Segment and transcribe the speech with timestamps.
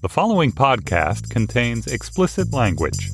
[0.00, 3.10] The following podcast contains explicit language.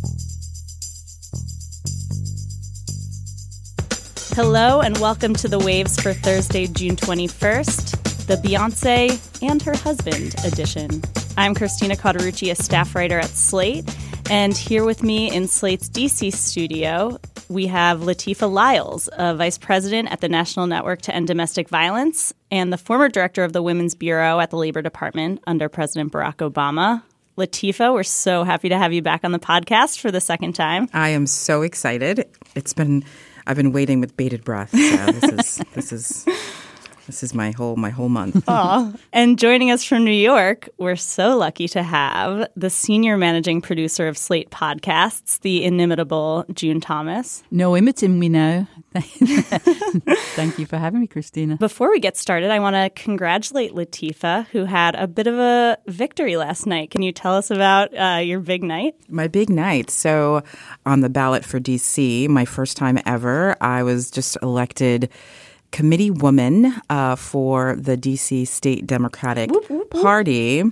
[4.34, 10.34] Hello, and welcome to the Waves for Thursday, June 21st, the Beyonce and her husband
[10.44, 11.02] edition.
[11.38, 13.88] I'm Christina Cauterucci, a staff writer at Slate,
[14.28, 20.10] and here with me in Slate's DC studio, we have Latifa Lyles, a vice president
[20.10, 23.94] at the National Network to End Domestic Violence and the former director of the Women's
[23.94, 27.02] Bureau at the Labor Department under President Barack Obama.
[27.36, 30.88] Latifa, we're so happy to have you back on the podcast for the second time.
[30.92, 32.28] I am so excited.
[32.54, 33.04] It's been
[33.46, 34.70] I've been waiting with bated breath.
[34.70, 36.26] So this is this is
[37.06, 38.42] this is my whole my whole month.
[38.48, 38.92] Aw.
[39.12, 44.08] And joining us from New York, we're so lucky to have the senior managing producer
[44.08, 47.42] of Slate Podcasts, the inimitable June Thomas.
[47.50, 48.68] No imiting me now.
[48.94, 51.56] Thank you for having me, Christina.
[51.56, 55.78] Before we get started, I want to congratulate Latifa, who had a bit of a
[55.88, 56.90] victory last night.
[56.90, 58.94] Can you tell us about uh, your big night?
[59.08, 59.90] My big night.
[59.90, 60.42] So
[60.86, 65.10] on the ballot for DC, my first time ever, I was just elected
[65.74, 69.50] committee woman uh, for the DC State Democratic
[69.90, 70.62] Party.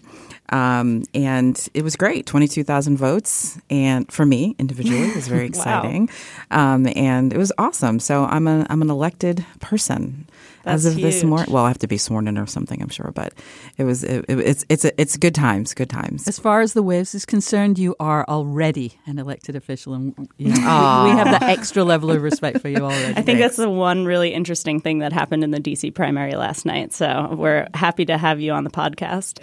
[0.50, 3.58] Um, and it was great 22,000 votes.
[3.68, 6.08] And for me individually, it was very exciting.
[6.52, 7.98] um, and it was awesome.
[7.98, 10.28] So I'm, a, I'm an elected person.
[10.64, 12.88] That's As of this morning, well, I have to be sworn in or something, I'm
[12.88, 13.32] sure, but
[13.78, 16.28] it was it, it- it's it's it's good times, good times.
[16.28, 20.48] As far as the Waves is concerned, you are already an elected official, and you
[20.48, 23.14] know, we we have that extra level of respect for you already.
[23.16, 26.64] I think that's the one really interesting thing that happened in the DC primary last
[26.64, 26.92] night.
[26.92, 29.42] So we're happy to have you on the podcast.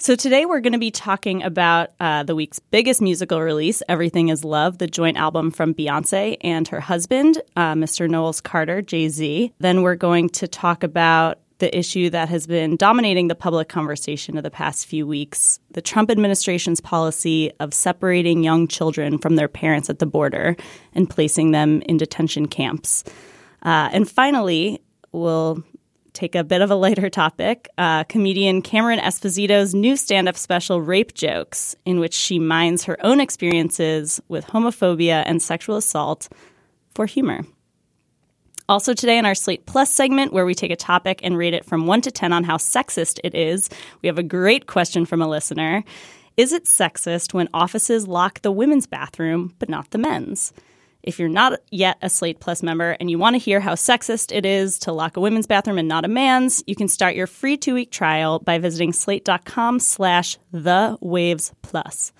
[0.00, 4.28] So today we're going to be talking about uh, the week's biggest musical release, "Everything
[4.28, 8.08] Is Love," the joint album from Beyonce and her husband, uh, Mr.
[8.08, 9.52] Knowles Carter, Jay Z.
[9.58, 14.36] Then we're going to talk about the issue that has been dominating the public conversation
[14.36, 19.48] of the past few weeks the Trump administration's policy of separating young children from their
[19.48, 20.56] parents at the border
[20.94, 23.02] and placing them in detention camps.
[23.64, 25.64] Uh, and finally, we'll
[26.18, 27.68] take a bit of a lighter topic.
[27.78, 32.96] Uh, comedian Cameron Esposito's new stand up special, Rape Jokes, in which she mines her
[33.06, 36.28] own experiences with homophobia and sexual assault
[36.92, 37.44] for humor.
[38.68, 41.64] Also, today in our Slate Plus segment, where we take a topic and rate it
[41.64, 43.70] from 1 to 10 on how sexist it is,
[44.02, 45.84] we have a great question from a listener.
[46.36, 50.52] Is it sexist when offices lock the women's bathroom but not the men's?
[51.08, 54.30] If you're not yet a Slate Plus member and you want to hear how sexist
[54.30, 57.26] it is to lock a women's bathroom and not a man's, you can start your
[57.26, 62.12] free two-week trial by visiting slate.com slash the waves plus.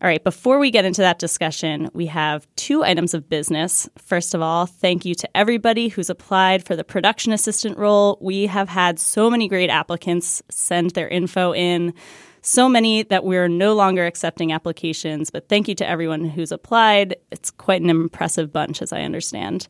[0.00, 3.90] All right, before we get into that discussion, we have two items of business.
[3.98, 8.16] First of all, thank you to everybody who's applied for the production assistant role.
[8.22, 11.92] We have had so many great applicants send their info in,
[12.46, 17.16] so many that we're no longer accepting applications, but thank you to everyone who's applied.
[17.32, 19.66] It's quite an impressive bunch, as I understand.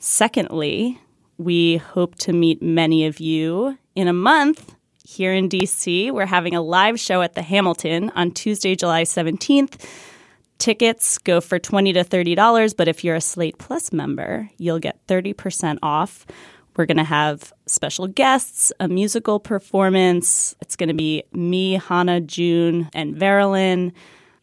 [0.00, 1.00] Secondly,
[1.36, 4.74] we hope to meet many of you in a month
[5.04, 6.10] here in DC.
[6.10, 9.80] We're having a live show at the Hamilton on Tuesday, July 17th.
[10.58, 15.06] Tickets go for 20 to $30, but if you're a Slate Plus member, you'll get
[15.06, 16.26] 30% off.
[16.78, 20.54] We're going to have special guests, a musical performance.
[20.60, 23.92] It's going to be me, Hannah, June, and Veralyn.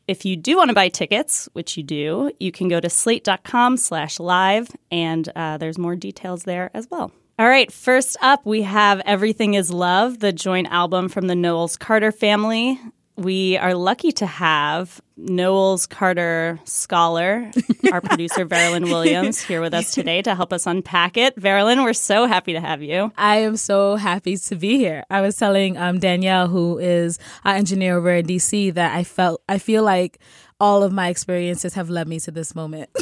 [0.06, 3.78] If you do want to buy tickets, which you do, you can go to slate.com
[3.78, 7.14] slash live, and uh, there's more details there as well.
[7.40, 11.78] All right, first up, we have Everything is Love, the joint album from the Knowles
[11.78, 12.80] Carter family.
[13.18, 17.50] We are lucky to have Knowles Carter scholar,
[17.94, 21.34] our producer, Veralyn Williams, here with us today to help us unpack it.
[21.38, 23.14] Veralyn, we're so happy to have you.
[23.18, 25.06] I am so happy to be here.
[25.10, 29.42] I was telling um, Danielle, who is our engineer over in DC, that I felt
[29.48, 30.20] I feel like
[30.60, 32.90] all of my experiences have led me to this moment.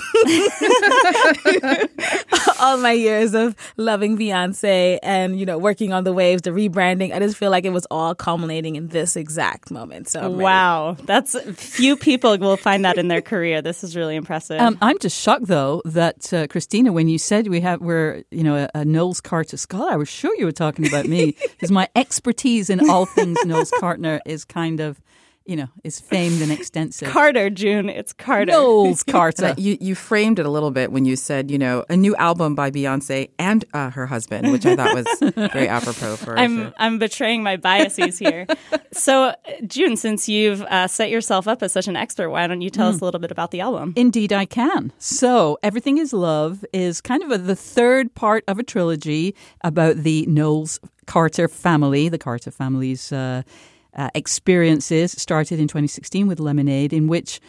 [2.59, 7.13] all my years of loving Beyonce and you know working on the waves, the rebranding.
[7.13, 10.07] I just feel like it was all culminating in this exact moment.
[10.07, 10.43] So I'm ready.
[10.43, 13.61] Wow, that's few people will find that in their career.
[13.61, 14.59] This is really impressive.
[14.59, 18.43] Um, I'm just shocked, though, that uh, Christina, when you said we have we're you
[18.43, 21.71] know a, a Knowles Carter scholar, I was sure you were talking about me because
[21.71, 24.99] my expertise in all things Knowles Carter is kind of
[25.45, 27.07] you know is famed and extensive.
[27.11, 28.51] Carter, June, it's Carter.
[28.51, 29.55] Knowles And Carter.
[29.57, 32.55] You you framed it a little bit when you said you know a new album
[32.55, 36.31] by Beyonce and uh, her husband, which I thought was very apropos for.
[36.31, 36.73] our I'm show.
[36.77, 38.47] I'm betraying my biases here.
[38.91, 39.35] so, uh,
[39.67, 42.87] June, since you've uh, set yourself up as such an expert, why don't you tell
[42.87, 43.93] us a little bit about the album?
[43.95, 44.91] Indeed, I can.
[44.97, 49.97] So, Everything is Love is kind of a, the third part of a trilogy about
[49.97, 52.09] the Knowles Carter family.
[52.09, 53.43] The Carter family's uh,
[53.95, 55.11] uh, experiences.
[55.13, 57.39] Started in 2016 with Lemonade, in which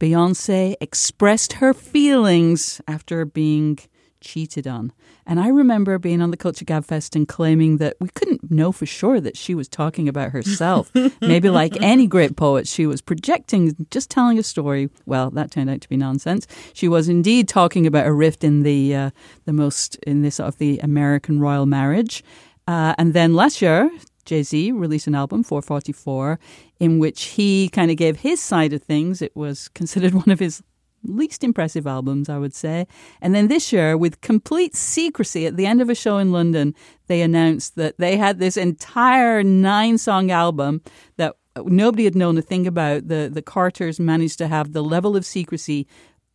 [0.00, 3.78] Beyonce expressed her feelings after being
[4.20, 4.92] cheated on.
[5.26, 8.86] And I remember being on the Culture Gabfest and claiming that we couldn't know for
[8.86, 10.90] sure that she was talking about herself.
[11.20, 14.88] Maybe like any great poet, she was projecting, just telling a story.
[15.06, 16.46] Well, that turned out to be nonsense.
[16.72, 19.10] She was indeed talking about a rift in the uh,
[19.44, 22.24] the most in this sort of the American royal marriage.
[22.66, 23.90] Uh, and then last year,
[24.28, 26.38] Jay Z released an album, 444,
[26.78, 29.22] in which he kind of gave his side of things.
[29.22, 30.62] It was considered one of his
[31.02, 32.86] least impressive albums, I would say.
[33.22, 36.74] And then this year, with complete secrecy, at the end of a show in London,
[37.06, 40.82] they announced that they had this entire nine song album
[41.16, 43.08] that nobody had known a thing about.
[43.08, 45.86] The, the Carters managed to have the level of secrecy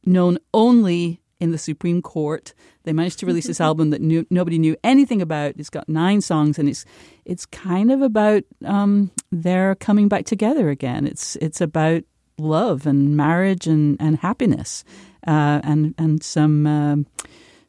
[0.06, 2.54] known only in the Supreme Court.
[2.86, 5.56] They managed to release this album that knew, nobody knew anything about.
[5.57, 6.86] It's got nine songs, and it's
[7.25, 11.06] it's kind of about um, their coming back together again.
[11.06, 12.04] It's it's about
[12.40, 14.86] love and marriage and, and happiness
[15.28, 17.06] uh, and and some um,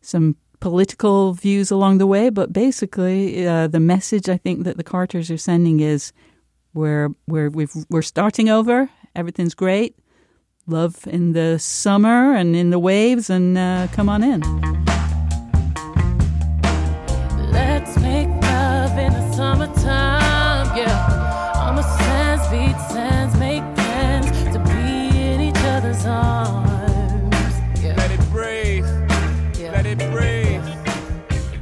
[0.00, 2.30] some political views along the way.
[2.30, 6.12] But basically, uh, the message I think that the Carters are sending is
[6.74, 8.88] we're we're we are starting over.
[9.16, 9.96] Everything's great.
[10.66, 14.40] Love in the summer and in the waves, and uh, come on in.
[17.52, 21.52] Let's make love in the summertime, yeah.
[21.56, 27.36] On the sands, beach sands, make plans to be in each other's arms.
[27.82, 27.94] Yeah.
[27.98, 28.86] Let it breathe.
[29.60, 29.72] Yeah.
[29.72, 30.64] Let it breathe.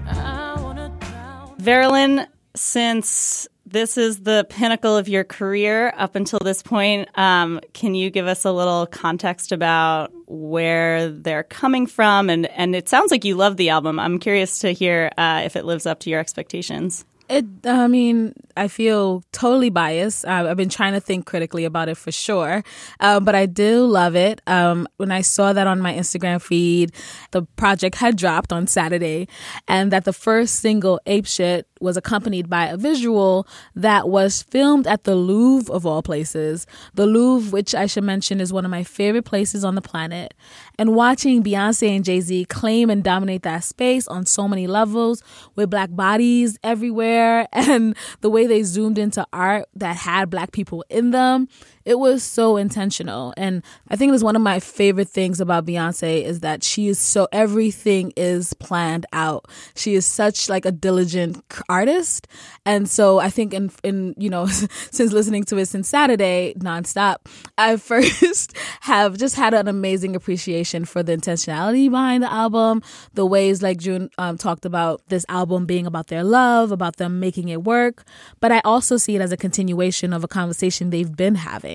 [0.06, 1.56] I wanna drown.
[1.58, 7.95] Veralyn, since this is the pinnacle of your career up until this point, um, can
[7.95, 12.31] you give us a little context about where they're coming from?
[12.31, 13.99] And, and it sounds like you love the album.
[13.99, 17.05] I'm curious to hear uh, if it lives up to your expectations.
[17.32, 20.26] It, I mean, I feel totally biased.
[20.26, 22.62] I've been trying to think critically about it for sure,
[23.00, 24.43] um, but I do love it.
[24.46, 26.93] Um, when I saw that on my Instagram feed,
[27.31, 29.29] the project had dropped on Saturday,
[29.67, 34.87] and that the first single, "Ape Shit," was accompanied by a visual that was filmed
[34.87, 36.67] at the Louvre of all places.
[36.93, 40.35] The Louvre, which I should mention, is one of my favorite places on the planet.
[40.82, 45.23] And watching Beyonce and Jay Z claim and dominate that space on so many levels
[45.55, 50.84] with black bodies everywhere and the way they zoomed into art that had black people
[50.90, 51.46] in them,
[51.84, 53.34] it was so intentional.
[53.37, 56.88] And I think it was one of my favorite things about Beyonce is that she
[56.88, 59.46] is so everything is planned out.
[59.75, 62.29] She is such like a diligent artist.
[62.64, 64.46] And so I think in in you know
[64.90, 67.17] since listening to it since Saturday nonstop,
[67.58, 72.82] I first have just had an amazing appreciation for the intentionality behind the album,
[73.14, 77.20] the ways like June um, talked about this album being about their love, about them
[77.20, 78.05] making it work.
[78.40, 81.72] But I also see it as a continuation of a conversation they've been having.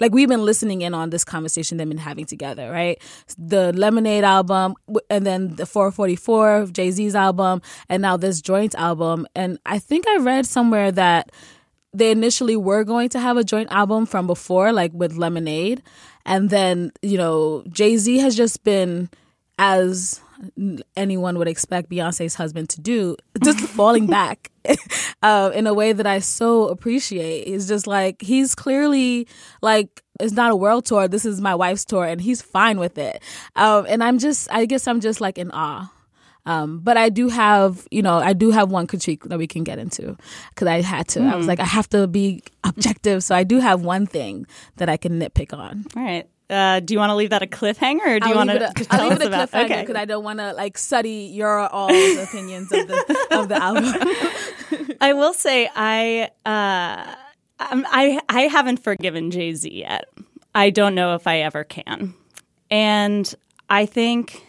[0.00, 3.00] Like we've been listening in on this conversation they've been having together, right?
[3.38, 4.74] The Lemonade album,
[5.08, 9.26] and then the 444 Jay Z's album, and now this joint album.
[9.34, 11.30] And I think I read somewhere that
[11.92, 15.82] they initially were going to have a joint album from before, like with Lemonade.
[16.24, 19.10] And then, you know, Jay Z has just been,
[19.58, 20.20] as
[20.96, 24.50] anyone would expect Beyonce's husband to do, just falling back
[25.22, 27.48] uh, in a way that I so appreciate.
[27.48, 29.26] He's just like, he's clearly
[29.62, 31.08] like, it's not a world tour.
[31.08, 33.22] This is my wife's tour, and he's fine with it.
[33.56, 35.90] Um, and I'm just, I guess I'm just like in awe.
[36.46, 39.62] Um, but I do have, you know, I do have one critique that we can
[39.62, 40.16] get into
[40.50, 41.20] because I had to.
[41.22, 44.88] I was like, I have to be objective, so I do have one thing that
[44.88, 45.84] I can nitpick on.
[45.96, 46.26] All right.
[46.50, 48.58] Uh, do you want to leave that a cliffhanger, or do you I'll want to
[48.84, 49.50] tell I'll leave us it a about?
[49.50, 49.80] cliffhanger Okay.
[49.82, 54.96] because I don't want to like study your all's opinions of the of the album.
[55.00, 57.14] I will say I uh,
[57.60, 60.08] I I haven't forgiven Jay Z yet.
[60.54, 62.14] I don't know if I ever can,
[62.70, 63.32] and
[63.68, 64.44] I think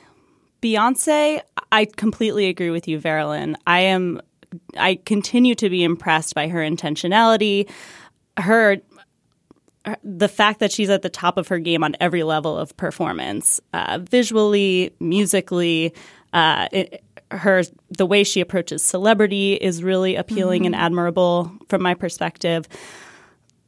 [0.62, 1.42] Beyonce.
[1.72, 3.56] I completely agree with you, Veralyn.
[3.68, 4.22] I am.
[4.78, 7.70] I continue to be impressed by her intentionality,
[8.38, 8.78] her
[10.04, 13.60] the fact that she's at the top of her game on every level of performance,
[13.74, 15.94] uh, visually, musically,
[16.34, 21.94] uh, it, her the way she approaches celebrity is really appealing and admirable from my
[21.94, 22.68] perspective.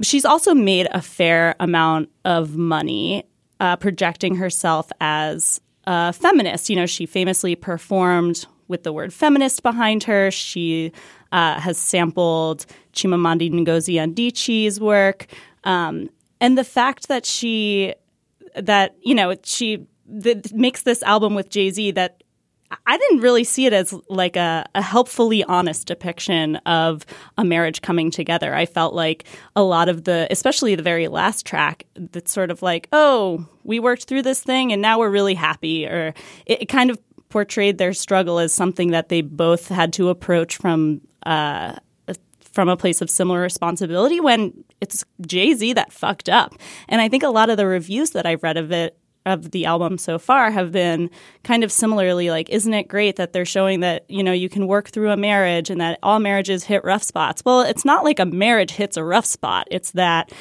[0.01, 3.25] She's also made a fair amount of money
[3.59, 6.69] uh, projecting herself as a feminist.
[6.69, 10.31] You know, she famously performed with the word feminist behind her.
[10.31, 10.91] She
[11.31, 15.27] uh, has sampled Chimamanda Ngozi Adichie's work,
[15.63, 17.93] um, and the fact that she
[18.55, 19.87] that you know she
[20.53, 22.23] makes this album with Jay Z that
[22.85, 27.05] I didn't really see it as like a, a helpfully honest depiction of
[27.37, 28.53] a marriage coming together.
[28.53, 32.61] I felt like a lot of the, especially the very last track, that's sort of
[32.61, 36.13] like, oh, we worked through this thing and now we're really happy, or
[36.45, 40.57] it, it kind of portrayed their struggle as something that they both had to approach
[40.57, 41.75] from uh,
[42.53, 46.53] from a place of similar responsibility when it's Jay Z that fucked up.
[46.87, 49.65] And I think a lot of the reviews that I've read of it of the
[49.65, 51.09] album so far have been
[51.43, 54.67] kind of similarly like isn't it great that they're showing that you know you can
[54.67, 57.41] work through a marriage and that all marriages hit rough spots?
[57.45, 59.67] Well it's not like a marriage hits a rough spot.
[59.71, 60.31] It's that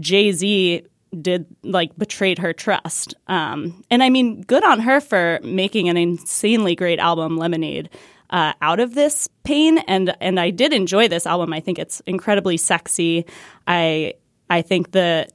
[0.00, 0.82] jay-z
[1.20, 3.14] did like betrayed her trust.
[3.26, 7.90] Um, and i mean good on her for making an insanely great album lemonade
[8.30, 12.00] uh, out of this pain and and i did enjoy this album i think it's
[12.00, 13.24] incredibly sexy
[13.66, 14.12] i
[14.50, 15.26] i think the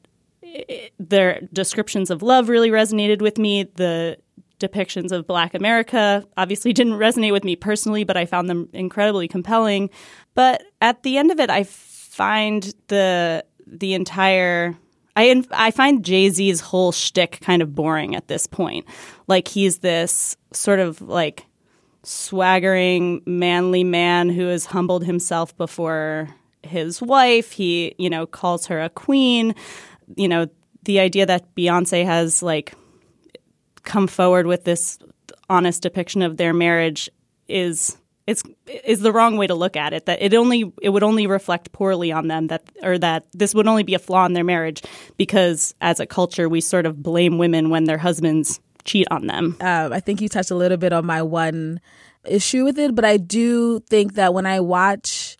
[1.00, 3.64] their descriptions of love really resonated with me.
[3.64, 4.18] The
[4.60, 9.28] depictions of Black America obviously didn't resonate with me personally, but I found them incredibly
[9.28, 9.90] compelling.
[10.34, 14.78] But at the end of it, I find the the entire
[15.16, 18.86] I I find Jay Z's whole shtick kind of boring at this point.
[19.28, 21.46] Like he's this sort of like
[22.04, 26.30] swaggering, manly man who has humbled himself before
[26.62, 27.52] his wife.
[27.52, 29.56] He, you know, calls her a queen
[30.16, 30.48] you know,
[30.84, 32.74] the idea that Beyonce has like
[33.84, 34.98] come forward with this
[35.50, 37.10] honest depiction of their marriage
[37.48, 38.42] is is
[38.86, 41.74] is the wrong way to look at it that it only it would only reflect
[41.74, 44.82] poorly on them that or that this would only be a flaw in their marriage
[45.18, 49.58] because as a culture we sort of blame women when their husbands cheat on them.
[49.62, 51.80] Um, I think you touched a little bit on my one
[52.26, 55.38] issue with it, but I do think that when I watch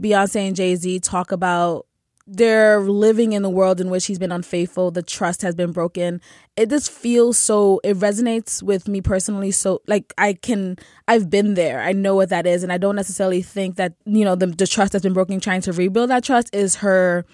[0.00, 1.86] Beyonce and Jay Z talk about
[2.26, 6.20] they're living in the world in which he's been unfaithful the trust has been broken
[6.56, 9.50] it just feels so it resonates with me personally.
[9.50, 10.76] So like i can
[11.08, 11.80] i've been there.
[11.80, 12.62] I know what that is.
[12.62, 15.62] And i don't necessarily think that you know the, the trust that's been broken trying
[15.62, 17.24] to rebuild that trust is her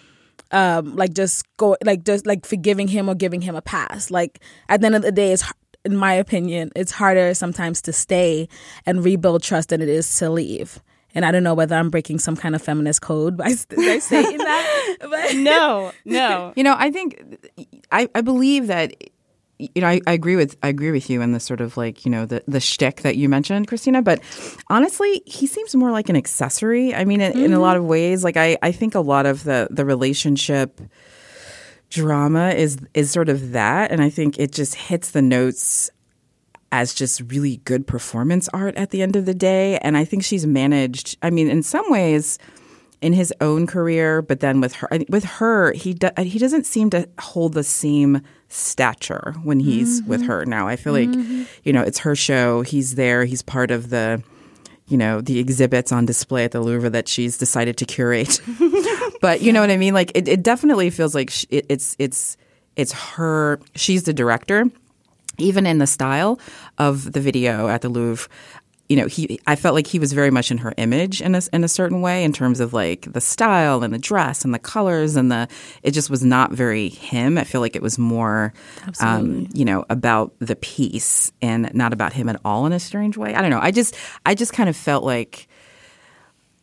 [0.51, 4.41] um like just go like just like forgiving him or giving him a pass like
[4.69, 5.45] at the end of the day it's
[5.85, 8.49] in my opinion it's harder sometimes to stay
[8.87, 10.81] and rebuild trust than it is to leave
[11.15, 14.39] and I don't know whether I'm breaking some kind of feminist code by, by saying
[14.39, 14.97] that.
[15.01, 15.37] But.
[15.37, 16.53] no, no.
[16.57, 17.39] You know, I think
[17.91, 18.93] I, I believe that
[19.59, 22.05] you know, I, I, agree with I agree with you in the sort of like
[22.05, 24.03] you know the the shtick that you mentioned, Christina.
[24.03, 24.21] But
[24.69, 26.95] honestly, he seems more like an accessory.
[26.95, 27.45] I mean, in, mm-hmm.
[27.45, 30.81] in a lot of ways, like I I think a lot of the the relationship
[31.91, 35.91] drama is is sort of that, and I think it just hits the notes
[36.71, 39.79] as just really good performance art at the end of the day.
[39.79, 42.39] And I think she's managed, I mean, in some ways,
[43.01, 46.91] in his own career, but then with her, with her, he do, he doesn't seem
[46.91, 50.11] to hold the same stature when he's mm-hmm.
[50.11, 50.67] with her now.
[50.67, 51.45] I feel like, mm-hmm.
[51.63, 52.63] you know, it's her show.
[52.63, 53.25] He's there.
[53.25, 54.23] He's part of the,
[54.89, 58.41] you know, the exhibits on display at the Louvre that she's decided to curate.
[59.21, 59.95] but you know what I mean?
[59.95, 62.37] Like, it, it definitely feels like she, it, it's it's
[62.75, 63.61] it's her.
[63.75, 64.65] She's the director
[65.39, 66.39] even in the style
[66.77, 68.29] of the video at the Louvre,
[68.89, 71.43] you know, he I felt like he was very much in her image in a,
[71.53, 74.59] in a certain way in terms of like the style and the dress and the
[74.59, 75.47] colors and the
[75.83, 77.37] it just was not very him.
[77.37, 78.55] I feel like it was more
[79.01, 83.17] um, you know, about the piece and not about him at all in a strange
[83.17, 83.35] way.
[83.35, 83.61] I don't know.
[83.61, 85.49] I just I just kind of felt like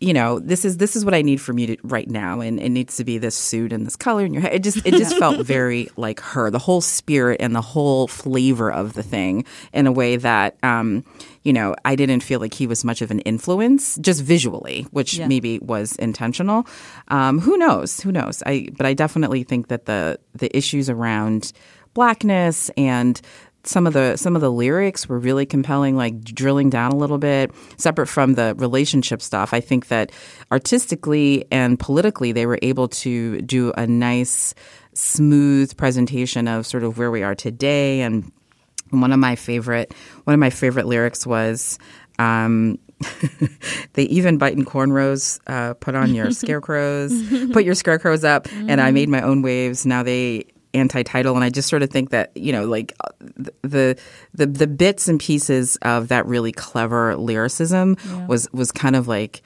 [0.01, 2.60] you know, this is this is what I need from you to, right now, and
[2.60, 4.51] it needs to be this suit and this color in your hair.
[4.51, 8.72] It just it just felt very like her, the whole spirit and the whole flavor
[8.72, 11.05] of the thing in a way that, um,
[11.46, 15.20] you know, I didn't feel like he was much of an influence just visually, which
[15.20, 15.28] yeah.
[15.28, 16.66] maybe was intentional.
[17.10, 18.02] Um, who knows?
[18.02, 18.42] Who knows?
[18.46, 21.54] I but I definitely think that the the issues around
[21.94, 23.22] blackness and
[23.64, 27.18] some of the some of the lyrics were really compelling like drilling down a little
[27.18, 30.12] bit separate from the relationship stuff i think that
[30.52, 34.54] artistically and politically they were able to do a nice
[34.94, 38.32] smooth presentation of sort of where we are today and
[39.02, 41.78] one of my favorite one of my favorite lyrics was
[42.20, 42.80] um,
[43.94, 47.12] they even bite in cornrows, uh, put on your scarecrows,
[47.52, 49.86] put your scarecrows up, and I made my own waves.
[49.86, 52.94] Now they anti-title and i just sort of think that you know like
[53.62, 53.98] the
[54.34, 58.28] the the bits and pieces of that really clever lyricism yeah.
[58.28, 59.42] was was kind of like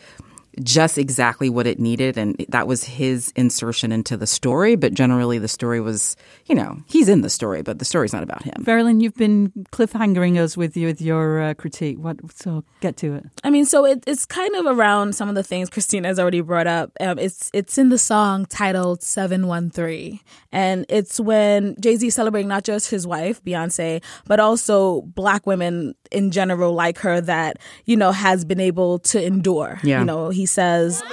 [0.64, 5.38] just exactly what it needed and that was his insertion into the story but generally
[5.38, 6.16] the story was
[6.46, 9.52] you know he's in the story but the story's not about him Veralyn, you've been
[9.72, 11.98] cliffhangering us with you with your uh, critique.
[12.00, 12.18] What?
[12.36, 13.26] So get to it.
[13.44, 16.42] I mean, so it, it's kind of around some of the things Christina has already
[16.42, 16.92] brought up.
[17.00, 22.10] Um, it's it's in the song titled Seven One Three, and it's when Jay Z
[22.12, 27.58] celebrating not just his wife Beyonce, but also Black women in general like her that
[27.86, 29.80] you know has been able to endure.
[29.84, 30.00] Yeah.
[30.00, 31.02] You know, he says.
[31.02, 31.08] To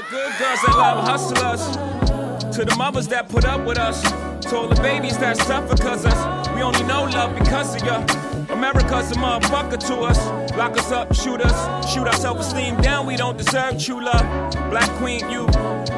[2.65, 4.01] the mothers that put up with us.
[4.47, 6.49] To all the babies that suffer cause us.
[6.55, 8.51] We only know love because of.
[8.51, 10.19] America's a motherfucker to us.
[10.57, 11.93] Lock us up, shoot us.
[11.93, 13.05] Shoot our self esteem down.
[13.05, 14.25] We don't deserve true love.
[14.71, 15.47] Black Queen, you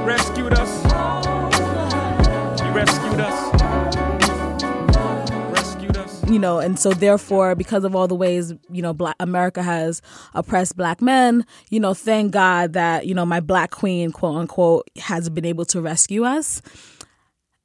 [0.06, 0.72] rescued us.
[2.62, 3.67] You rescued us.
[6.28, 10.02] You know, and so therefore, because of all the ways, you know, black America has
[10.34, 14.90] oppressed black men, you know, thank God that, you know, my black queen, quote unquote,
[14.98, 16.60] has been able to rescue us.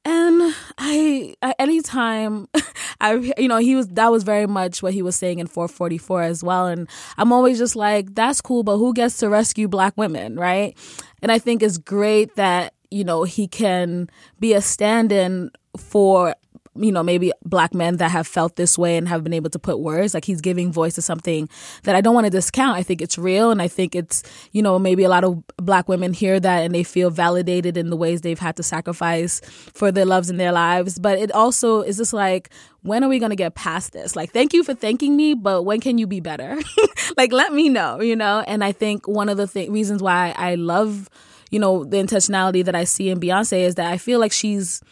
[0.06, 2.48] And I, I anytime
[3.02, 6.22] I, you know, he was, that was very much what he was saying in 444
[6.22, 6.66] as well.
[6.66, 10.74] And I'm always just like, that's cool, but who gets to rescue black women, right?
[11.20, 14.08] And I think it's great that, you know, he can
[14.40, 16.34] be a stand in for
[16.76, 19.58] you know maybe black men that have felt this way and have been able to
[19.58, 21.48] put words like he's giving voice to something
[21.84, 22.76] that i don't want to discount.
[22.76, 25.88] I think it's real and i think it's you know maybe a lot of black
[25.88, 29.92] women hear that and they feel validated in the ways they've had to sacrifice for
[29.92, 30.98] their loves in their lives.
[30.98, 32.50] But it also is just like
[32.82, 34.14] when are we going to get past this?
[34.14, 36.58] Like thank you for thanking me but when can you be better?
[37.16, 38.42] Like let me know you know?
[38.46, 41.08] And i think one of the th- reasons why i love
[41.50, 44.82] you know the intentionality that i see in beyonce is that i feel like she's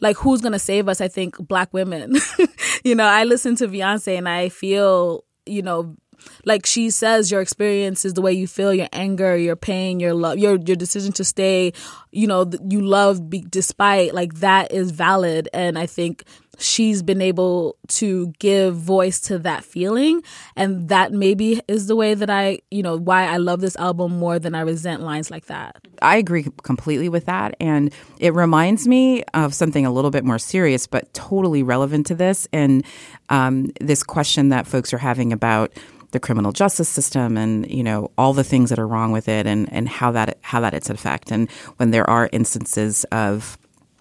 [0.00, 1.00] like who's gonna save us?
[1.00, 2.14] I think black women.
[2.84, 5.96] you know, I listen to Beyonce and I feel, you know,
[6.44, 10.14] like she says your experience is the way you feel your anger your pain your
[10.14, 11.72] love your your decision to stay
[12.10, 16.24] you know you love be, despite like that is valid and i think
[16.58, 20.22] she's been able to give voice to that feeling
[20.54, 24.18] and that maybe is the way that i you know why i love this album
[24.18, 27.54] more than i resent lines like that I agree completely with that.
[27.60, 32.14] And it reminds me of something a little bit more serious, but totally relevant to
[32.14, 32.48] this.
[32.52, 32.84] And
[33.28, 35.72] um, this question that folks are having about
[36.12, 39.44] the criminal justice system and you know all the things that are wrong with it
[39.44, 43.58] and and how that how that it's effect and when there are instances of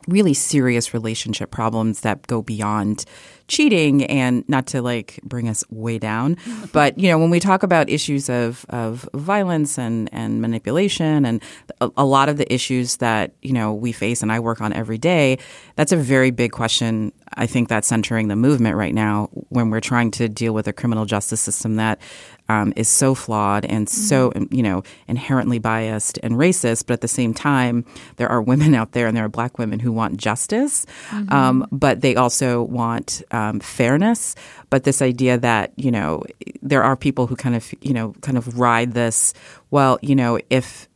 [0.07, 3.05] really serious relationship problems that go beyond
[3.47, 6.37] cheating and not to like bring us way down.
[6.71, 11.41] But you know when we talk about issues of of violence and and manipulation and
[11.79, 14.73] a, a lot of the issues that you know we face and I work on
[14.73, 15.37] every day
[15.75, 19.81] that's a very big question I think that's centering the movement right now when we're
[19.81, 21.99] trying to deal with a criminal justice system that
[22.47, 26.85] um, is so flawed and so you know inherently biased and racist.
[26.87, 27.85] But at the same time,
[28.17, 30.85] there are women out there and there are black women who want justice,
[31.29, 34.35] um, but they also want um, fairness.
[34.69, 36.23] But this idea that you know
[36.71, 39.33] there are people who kind of you know kind of ride this.
[39.71, 40.87] Well, you know if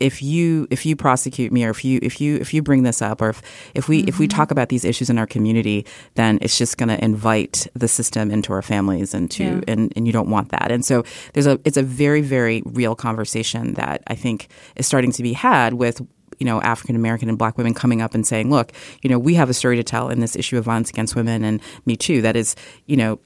[0.00, 3.00] if you if you prosecute me or if you if you if you bring this
[3.00, 3.38] up or if
[3.74, 6.88] if we if we talk about these issues in our community then it's just going
[6.88, 9.60] to invite the system into our families and to Yeah.
[9.72, 11.04] and and you don't want that and so
[11.34, 15.34] there's a it's a very very real conversation that I think is starting to be
[15.34, 16.02] had with
[16.42, 19.34] you know African American and Black women coming up and saying look you know we
[19.34, 22.20] have a story to tell in this issue of violence against women and Me Too
[22.22, 23.20] that is you know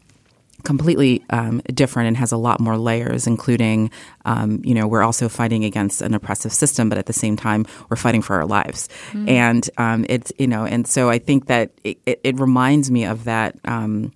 [0.64, 3.90] completely um, different and has a lot more layers, including,
[4.24, 7.64] um, you know, we're also fighting against an oppressive system, but at the same time,
[7.88, 8.88] we're fighting for our lives.
[9.28, 13.04] And um, it's, you know, and so I think that it, it, it reminds me
[13.04, 13.56] of that.
[13.64, 14.12] Um,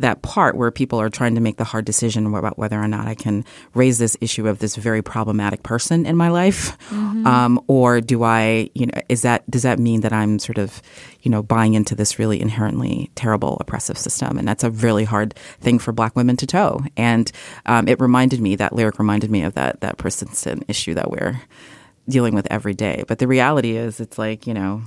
[0.00, 3.06] that part where people are trying to make the hard decision about whether or not
[3.06, 6.76] I can raise this issue of this very problematic person in my life,
[7.26, 10.82] um, or do I, you know, is that does that mean that I'm sort of,
[11.22, 14.38] you know, buying into this really inherently terrible oppressive system?
[14.38, 16.80] And that's a really hard thing for Black women to toe.
[16.96, 17.30] And
[17.66, 21.40] um, it reminded me that lyric reminded me of that that persistent issue that we're
[22.08, 23.04] dealing with every day.
[23.06, 24.82] But the reality is, it's like you know,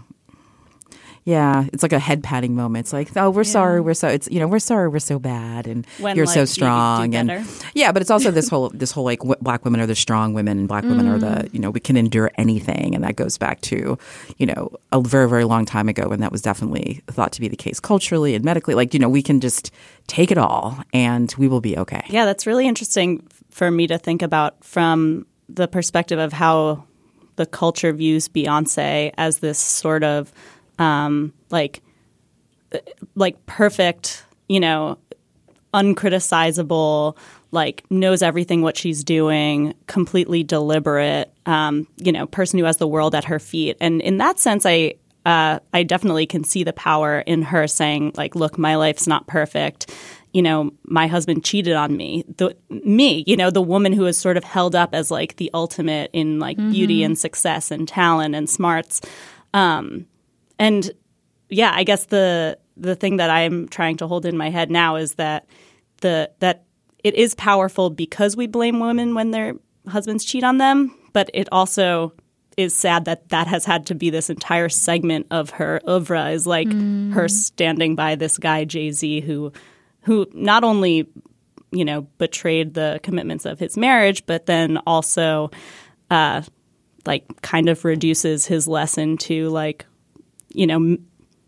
[1.25, 2.85] yeah, it's like a head patting moment.
[2.85, 5.67] It's like, oh, we're sorry, we're so it's you know, we're sorry, we're so bad,
[5.67, 8.91] and When, you're like, so you strong, and yeah, but it's also this whole this
[8.91, 11.53] whole like w- black women are the strong women, and black women are the mm.
[11.53, 13.97] you know we can endure anything, and that goes back to
[14.37, 17.47] you know a very very long time ago, and that was definitely thought to be
[17.47, 18.75] the case culturally and medically.
[18.75, 19.71] Like you know, we can just
[20.07, 22.03] take it all, and we will be okay.
[22.09, 26.85] Yeah, that's really interesting for me to think about from the perspective of how
[27.35, 30.31] the culture views Beyonce as this sort of
[30.79, 31.81] um, like
[33.15, 34.97] like perfect, you know,
[35.73, 37.17] uncriticizable,
[37.51, 42.87] like knows everything what she's doing, completely deliberate, um, you know, person who has the
[42.87, 43.77] world at her feet.
[43.79, 48.13] And in that sense, I uh, I definitely can see the power in her saying,
[48.15, 49.93] like, look, my life's not perfect.
[50.33, 52.25] You know, my husband cheated on me.
[52.37, 55.49] The me, you know, the woman who is sort of held up as like the
[55.53, 58.99] ultimate in like beauty and success and talent and smarts.
[59.53, 60.07] Um,
[60.59, 60.91] and
[61.49, 64.95] yeah, I guess the the thing that I'm trying to hold in my head now
[64.95, 65.47] is that
[66.01, 66.63] the that
[67.03, 69.53] it is powerful because we blame women when their
[69.87, 72.13] husbands cheat on them, but it also
[72.55, 76.45] is sad that that has had to be this entire segment of her oeuvre is
[76.45, 76.71] like
[77.11, 79.51] her standing by this guy Jay Z who
[80.01, 81.07] who not only
[81.71, 85.51] you know betrayed the commitments of his marriage, but then also
[86.09, 86.41] uh,
[87.05, 89.85] like kind of reduces his lesson to like
[90.53, 90.97] you know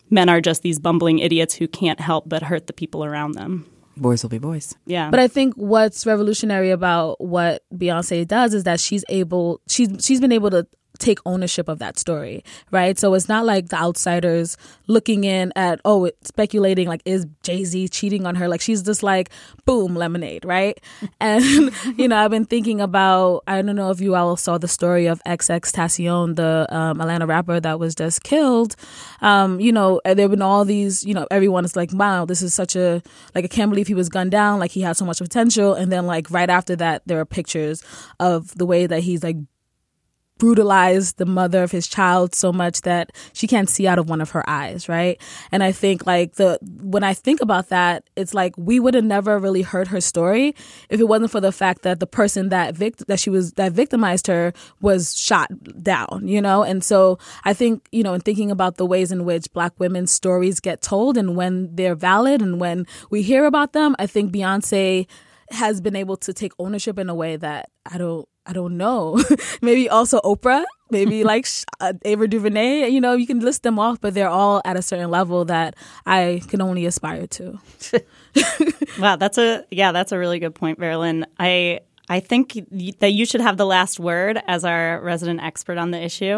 [0.10, 3.66] men are just these bumbling idiots who can't help but hurt the people around them.
[3.98, 4.76] Boys will be boys.
[4.86, 9.90] Yeah, But I think what's revolutionary about what Beyonce does is that she's able she's
[10.06, 12.98] she's been able to take ownership of that story, right?
[12.98, 18.26] So it's not like the outsiders looking in at oh, speculating like is Jay-Z cheating
[18.26, 18.48] on her?
[18.48, 19.30] Like she's just like
[19.66, 20.80] boom, lemonade, right?
[21.22, 24.68] And you know, I've been thinking about I don't know if you all saw the
[24.68, 28.76] story of XXXTentacion, the um, Atlanta rapper that was just killed.
[29.22, 32.42] Um, you know, there have been all these, you know, everyone is like, wow, this
[32.42, 33.02] is such a
[33.34, 35.74] like I can't believe he was gunned down, like he had so much potential.
[35.74, 37.84] And then like right after that, there are pictures
[38.20, 39.38] of the way that he's like
[40.38, 44.22] brutalized the mother of his child so much that she can't see out of one
[44.22, 45.22] of her eyes right?
[45.52, 49.04] And i think like the when i think about that it's like we would have
[49.04, 50.56] never really heard her story
[50.90, 53.72] if it wasn't for the fact that the person that vict- that she was that
[53.72, 55.50] victimized her was shot
[55.82, 56.64] down you know?
[56.64, 60.12] And so i think you know in thinking about the ways in which black women's
[60.12, 64.34] stories get told and when they're valid and when we hear about them i think
[64.34, 65.08] beyonce
[65.52, 69.20] has been able to take ownership in a way that I don't I don't know.
[69.62, 71.48] maybe also Oprah, maybe like
[71.80, 72.90] uh, Ava DuVernay.
[72.90, 75.76] You know, you can list them off, but they're all at a certain level that
[76.06, 77.60] I can only aspire to.
[79.00, 81.26] Wow, that's a yeah, that's a really good point, Veralyn.
[81.40, 85.78] I I think y- that you should have the last word as our resident expert
[85.78, 86.38] on the issue.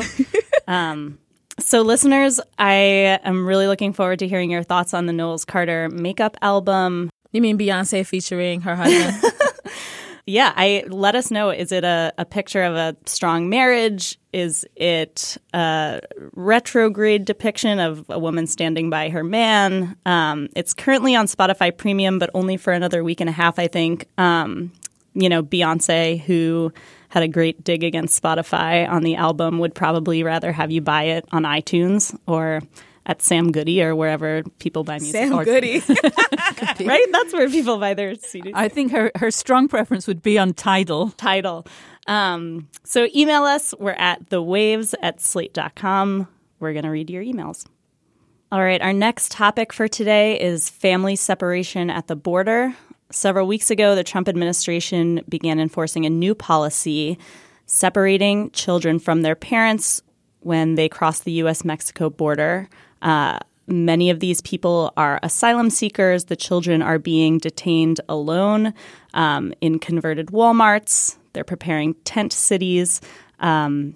[0.67, 1.17] um,
[1.59, 5.89] so, listeners, I am really looking forward to hearing your thoughts on the Knowles Carter
[5.89, 7.09] makeup album.
[7.31, 9.33] You mean Beyonce featuring her husband?
[10.29, 11.51] Yeah, I let us know.
[11.51, 14.19] Is it a, a picture of a strong marriage?
[14.33, 16.01] Is it a
[16.33, 19.95] retrograde depiction of a woman standing by her man?
[20.05, 23.67] Um, it's currently on Spotify Premium, but only for another week and a half, I
[23.67, 24.09] think.
[24.17, 24.73] Um,
[25.13, 26.73] you know, Beyonce, who
[27.07, 31.03] had a great dig against Spotify on the album, would probably rather have you buy
[31.03, 32.61] it on iTunes or
[33.07, 35.13] at Sam Goody or wherever people buy music.
[35.13, 35.79] Sam Or- Goody.
[35.89, 37.05] right?
[37.11, 40.53] That's where people buy their CDs I think her, her strong preference would be on
[40.53, 41.09] Tidal.
[41.11, 41.65] title.
[42.05, 43.73] Um, so email us.
[43.79, 46.27] We're at the waves at slate.com.
[46.59, 47.65] We're going to read your emails.
[48.51, 48.81] All right.
[48.81, 52.75] Our next topic for today is family separation at the border.
[53.09, 57.17] Several weeks ago, the Trump administration began enforcing a new policy
[57.65, 60.01] separating children from their parents
[60.39, 61.65] when they cross the U.S.
[61.65, 62.69] Mexico border.
[63.01, 66.25] Uh, many of these people are asylum seekers.
[66.25, 68.73] The children are being detained alone
[69.13, 71.17] um, in converted Walmarts.
[71.33, 73.01] They're preparing tent cities.
[73.39, 73.95] Um,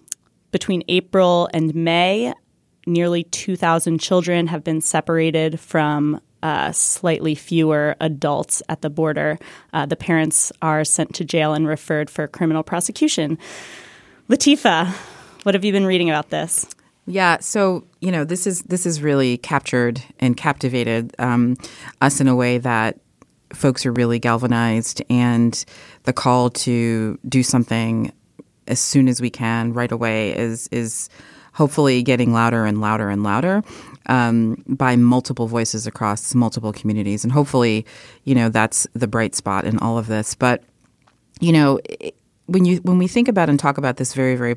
[0.51, 2.33] between April and May,
[2.85, 9.37] nearly 2,000 children have been separated from uh, slightly fewer adults at the border.
[9.73, 13.37] Uh, the parents are sent to jail and referred for criminal prosecution.
[14.27, 14.87] Latifa,
[15.43, 16.67] what have you been reading about this?
[17.12, 21.58] Yeah, so you know this is this is really captured and captivated um,
[22.02, 23.00] us in a way that
[23.54, 25.65] folks are really galvanized, and
[26.04, 28.13] the call to do something
[28.67, 31.10] as soon as we can right away is is
[31.52, 33.62] hopefully getting louder and louder and louder
[34.06, 37.86] um, by multiple voices across multiple communities, and hopefully,
[38.24, 40.34] you know, that's the bright spot in all of this.
[40.34, 40.63] But
[41.41, 41.78] you know,
[42.45, 44.56] when you when we think about and talk about this very very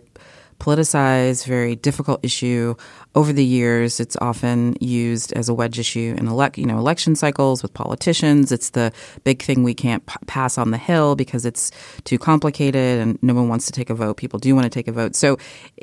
[0.58, 2.74] politicized, very difficult issue.
[3.14, 7.14] Over the years, it's often used as a wedge issue in elect, you know, election
[7.14, 8.50] cycles with politicians.
[8.50, 8.92] It's the
[9.24, 11.70] big thing we can't p- pass on the hill because it's
[12.04, 14.16] too complicated and no one wants to take a vote.
[14.16, 15.14] People do want to take a vote.
[15.14, 15.38] So,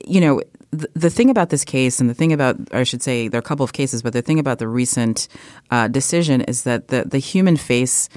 [0.06, 3.38] you know, the, thing about this case and the thing about, I should say, there
[3.38, 5.28] are a couple of cases, but the thing about the recent
[5.70, 8.08] uh, decision is that the the human face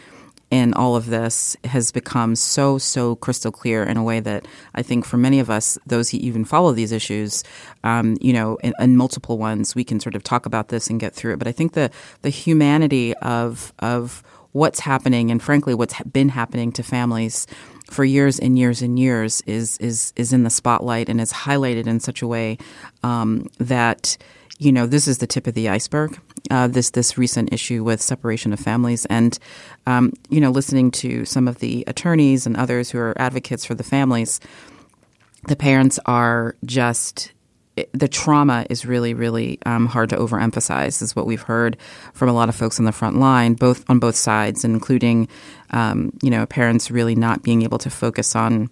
[0.54, 4.82] in all of this has become so so crystal clear in a way that I
[4.82, 7.42] think for many of us, those who even follow these issues,
[7.82, 11.12] um, you know, in multiple ones, we can sort of talk about this and get
[11.12, 11.38] through it.
[11.40, 11.90] But I think the
[12.22, 17.48] the humanity of of what's happening and frankly what's been happening to families
[17.90, 21.88] for years and years and years is is is in the spotlight and is highlighted
[21.88, 22.56] in such a way
[23.02, 24.16] um, that
[24.60, 26.16] you know this is the tip of the iceberg.
[26.50, 29.38] Uh, this this recent issue with separation of families, and
[29.86, 33.74] um, you know, listening to some of the attorneys and others who are advocates for
[33.74, 34.40] the families,
[35.48, 37.32] the parents are just
[37.92, 41.02] the trauma is really, really um, hard to overemphasize.
[41.02, 41.76] Is what we've heard
[42.12, 45.28] from a lot of folks on the front line, both on both sides, including
[45.70, 48.70] um, you know parents really not being able to focus on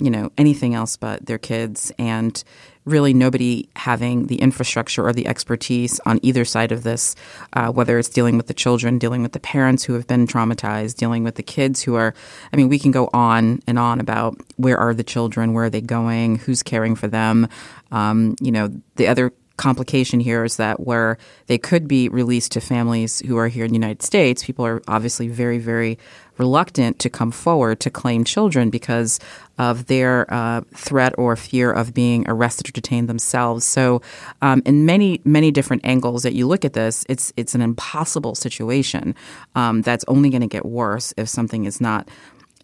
[0.00, 2.42] you know anything else but their kids and
[2.88, 7.14] really nobody having the infrastructure or the expertise on either side of this,
[7.52, 10.96] uh, whether it's dealing with the children, dealing with the parents who have been traumatized,
[10.96, 12.14] dealing with the kids who are,
[12.52, 15.70] I mean, we can go on and on about where are the children, where are
[15.70, 17.48] they going, who's caring for them.
[17.90, 22.60] Um, you know, the other complication here is that where they could be released to
[22.60, 25.98] families who are here in the United States, people are obviously very, very
[26.38, 29.20] reluctant to come forward to claim children because
[29.58, 33.64] of their uh, threat or fear of being arrested or detained themselves.
[33.64, 34.00] So,
[34.40, 38.34] um, in many many different angles that you look at this, it's it's an impossible
[38.34, 39.14] situation
[39.54, 42.08] um, that's only going to get worse if something is not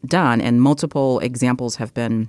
[0.06, 0.40] done.
[0.40, 2.28] And multiple examples have been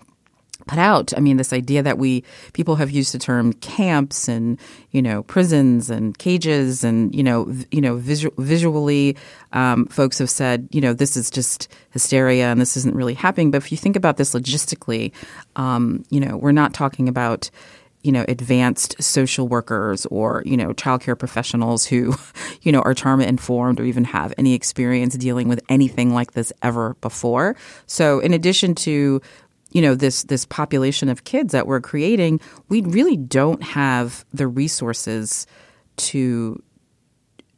[0.67, 1.13] put out.
[1.15, 2.23] I mean, this idea that we
[2.53, 4.59] people have used the term camps and
[4.91, 9.15] you know prisons and cages and you know you know visu- visually,
[9.53, 13.51] um, folks have said you know this is just hysteria and this isn't really happening.
[13.51, 15.11] But if you think about this logistically,
[15.55, 17.49] um, you know we're not talking about
[18.05, 22.13] you know advanced social workers or you know childcare professionals who
[22.61, 26.53] you know are trauma informed or even have any experience dealing with anything like this
[26.61, 27.55] ever before
[27.87, 29.19] so in addition to
[29.75, 34.47] you know this this population of kids that we're creating we really don't have the
[34.47, 35.45] resources
[35.97, 36.63] to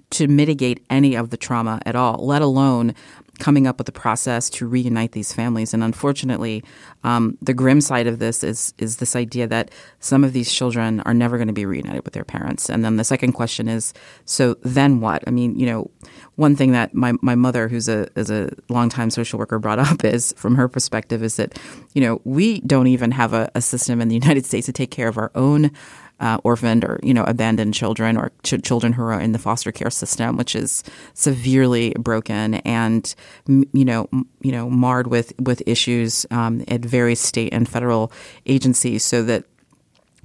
[0.10, 2.94] to mitigate any of the trauma at all let alone
[3.40, 5.74] coming up with a process to reunite these families.
[5.74, 6.64] And unfortunately
[7.04, 11.02] um, the grim side of this is is this idea that some of these children
[11.02, 12.70] are never going to be reunited with their parents.
[12.70, 13.94] And then the second question is
[14.26, 15.24] so then what?
[15.28, 15.92] I mean you know
[16.38, 20.04] one thing that my, my mother, who's a is a longtime social worker, brought up
[20.04, 21.60] is from her perspective is that
[21.94, 24.92] you know we don't even have a, a system in the United States to take
[24.92, 25.72] care of our own
[26.20, 29.72] uh, orphaned or you know abandoned children or ch- children who are in the foster
[29.72, 33.16] care system, which is severely broken and
[33.48, 38.12] you know m- you know marred with with issues um, at various state and federal
[38.46, 39.46] agencies, so that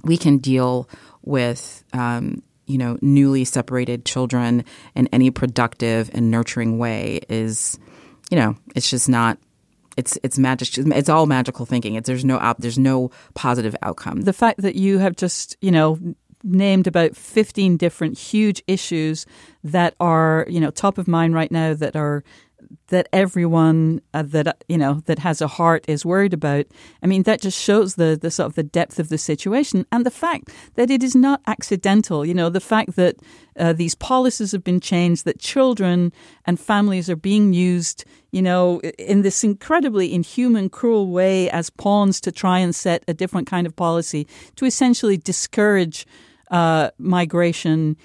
[0.03, 0.89] we can deal
[1.21, 4.63] with um, you know, newly separated children
[4.95, 7.77] in any productive and nurturing way is,
[8.31, 9.37] you know, it's just not.
[9.97, 10.77] It's it's magic.
[10.77, 11.95] It's all magical thinking.
[11.95, 12.59] It's there's no out.
[12.59, 14.21] There's no positive outcome.
[14.21, 15.99] The fact that you have just you know
[16.43, 19.25] named about 15 different huge issues
[19.63, 22.23] that are you know top of mind right now that are
[22.87, 26.65] that everyone uh, that you know that has a heart is worried about.
[27.01, 30.05] I mean, that just shows the the sort of the depth of the situation and
[30.05, 32.25] the fact that it is not accidental.
[32.25, 33.15] You know, the fact that
[33.57, 36.11] uh, these policies have been changed, that children
[36.45, 42.19] and families are being used, you know, in this incredibly inhuman, cruel way as pawns
[42.21, 46.05] to try and set a different kind of policy to essentially discourage
[46.51, 47.97] uh, migration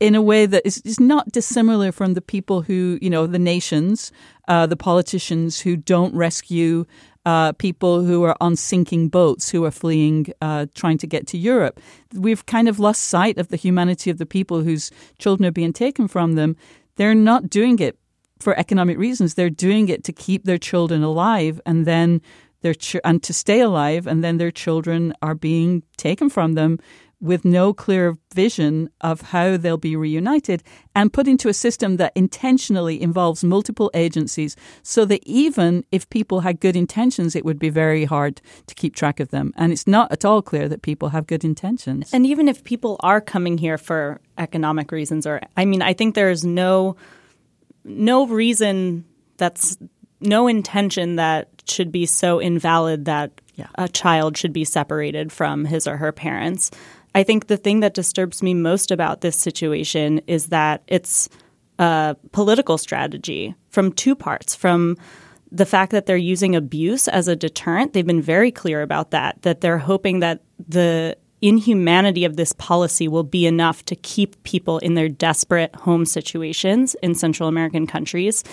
[0.00, 3.38] in a way that is, is not dissimilar from the people who, you know, the
[3.38, 4.12] nations,
[4.46, 6.84] uh, the politicians who don't rescue
[7.26, 11.36] uh, people who are on sinking boats who are fleeing, uh, trying to get to
[11.36, 11.78] Europe.
[12.14, 15.74] We've kind of lost sight of the humanity of the people whose children are being
[15.74, 16.56] taken from them.
[16.96, 17.98] They're not doing it
[18.40, 19.34] for economic reasons.
[19.34, 22.22] They're doing it to keep their children alive, and then
[22.62, 26.78] their ch- and to stay alive, and then their children are being taken from them
[27.20, 30.62] with no clear vision of how they'll be reunited
[30.94, 34.54] and put into a system that intentionally involves multiple agencies
[34.84, 38.94] so that even if people had good intentions, it would be very hard to keep
[38.94, 39.52] track of them.
[39.56, 42.14] And it's not at all clear that people have good intentions.
[42.14, 46.14] And even if people are coming here for economic reasons or I mean, I think
[46.14, 46.94] there's no
[47.84, 49.04] no reason
[49.38, 49.76] that's
[50.20, 53.66] no intention that should be so invalid that Yeah.
[53.76, 56.70] a child should be separated from his or her parents.
[57.18, 61.28] I think the thing that disturbs me most about this situation is that it's
[61.80, 64.96] a political strategy from two parts from
[65.50, 67.92] the fact that they're using abuse as a deterrent.
[67.92, 73.08] They've been very clear about that, that they're hoping that the inhumanity of this policy
[73.08, 78.44] will be enough to keep people in their desperate home situations in Central American countries.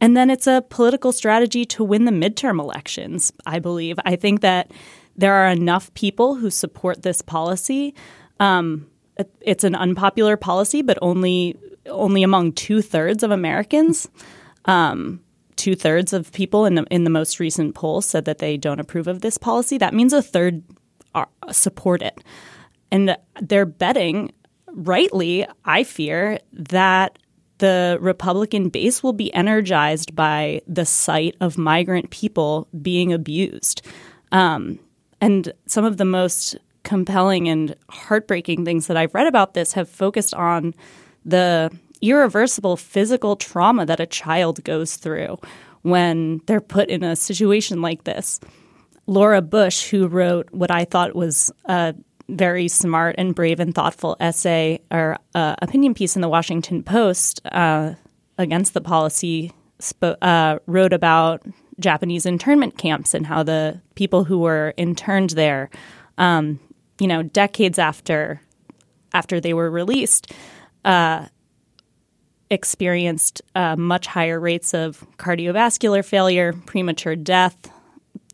[0.00, 4.00] And then it's a political strategy to win the midterm elections, I believe.
[4.04, 4.72] I think that
[5.20, 7.94] there are enough people who support this policy.
[8.38, 8.86] Um,
[9.18, 11.56] it- it's an unpopular policy, but only
[11.88, 14.08] only among two thirds of Americans.
[14.64, 15.20] Um,
[15.56, 18.80] Two thirds of people in the, in the most recent poll said that they don't
[18.80, 19.76] approve of this policy.
[19.76, 20.62] That means a third
[21.14, 22.18] are, support it.
[22.90, 24.32] And they're betting,
[24.72, 27.18] rightly, I fear, that
[27.58, 33.82] the Republican base will be energized by the sight of migrant people being abused.
[34.32, 34.78] Um,
[35.20, 39.88] and some of the most compelling and heartbreaking things that I've read about this have
[39.88, 40.74] focused on
[41.24, 45.38] the irreversible physical trauma that a child goes through
[45.82, 48.40] when they're put in a situation like this.
[49.06, 51.94] Laura Bush, who wrote what I thought was a
[52.28, 57.40] very smart and brave and thoughtful essay or uh, opinion piece in the Washington Post
[57.46, 57.94] uh,
[58.38, 59.52] against the policy,
[60.02, 61.42] uh, wrote about
[61.80, 65.70] Japanese internment camps and how the people who were interned there,
[66.18, 66.60] um,
[66.98, 68.40] you know, decades after
[69.12, 70.32] after they were released,
[70.84, 71.26] uh,
[72.50, 77.70] experienced uh, much higher rates of cardiovascular failure, premature death.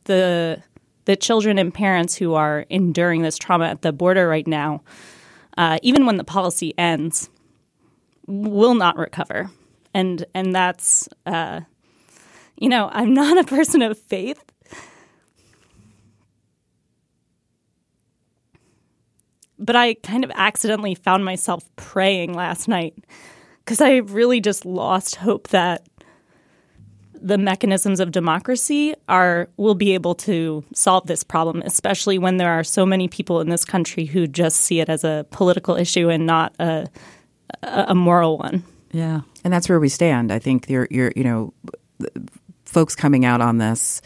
[0.04, 0.62] The
[1.06, 4.82] the children and parents who are enduring this trauma at the border right now,
[5.56, 7.30] uh, even when the policy ends,
[8.26, 9.50] will not recover,
[9.94, 11.60] and and that's uh,
[12.56, 14.42] you know I'm not a person of faith.
[19.58, 22.94] But I kind of accidentally found myself praying last night
[23.64, 25.86] because I really just lost hope that
[27.14, 32.50] the mechanisms of democracy are will be able to solve this problem, especially when there
[32.50, 36.08] are so many people in this country who just see it as a political issue
[36.08, 36.86] and not a
[37.62, 38.62] a moral one.
[38.92, 40.32] Yeah, and that's where we stand.
[40.32, 41.54] I think you're, you're you know,
[42.76, 44.02] folks coming out on this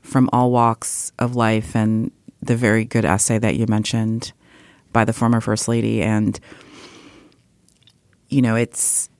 [0.00, 2.10] from all walks of life, and
[2.40, 4.32] the very good essay that you mentioned
[4.94, 6.40] by the former first lady, and
[8.30, 9.10] you know, it's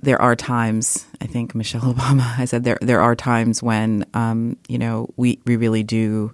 [0.00, 1.04] there are times.
[1.20, 2.38] I think Michelle Obama.
[2.38, 6.32] I said there there are times when um, you know we we really do.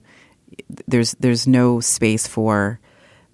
[0.86, 2.78] There's there's no space for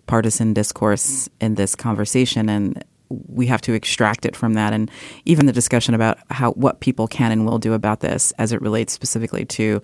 [0.07, 4.73] partisan discourse in this conversation, and we have to extract it from that.
[4.73, 4.90] And
[5.25, 8.61] even the discussion about how what people can and will do about this, as it
[8.61, 9.81] relates specifically to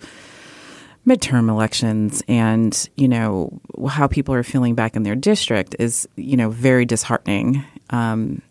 [1.07, 6.35] midterm elections and you know how people are feeling back in their district is you
[6.35, 8.41] know very disheartening um,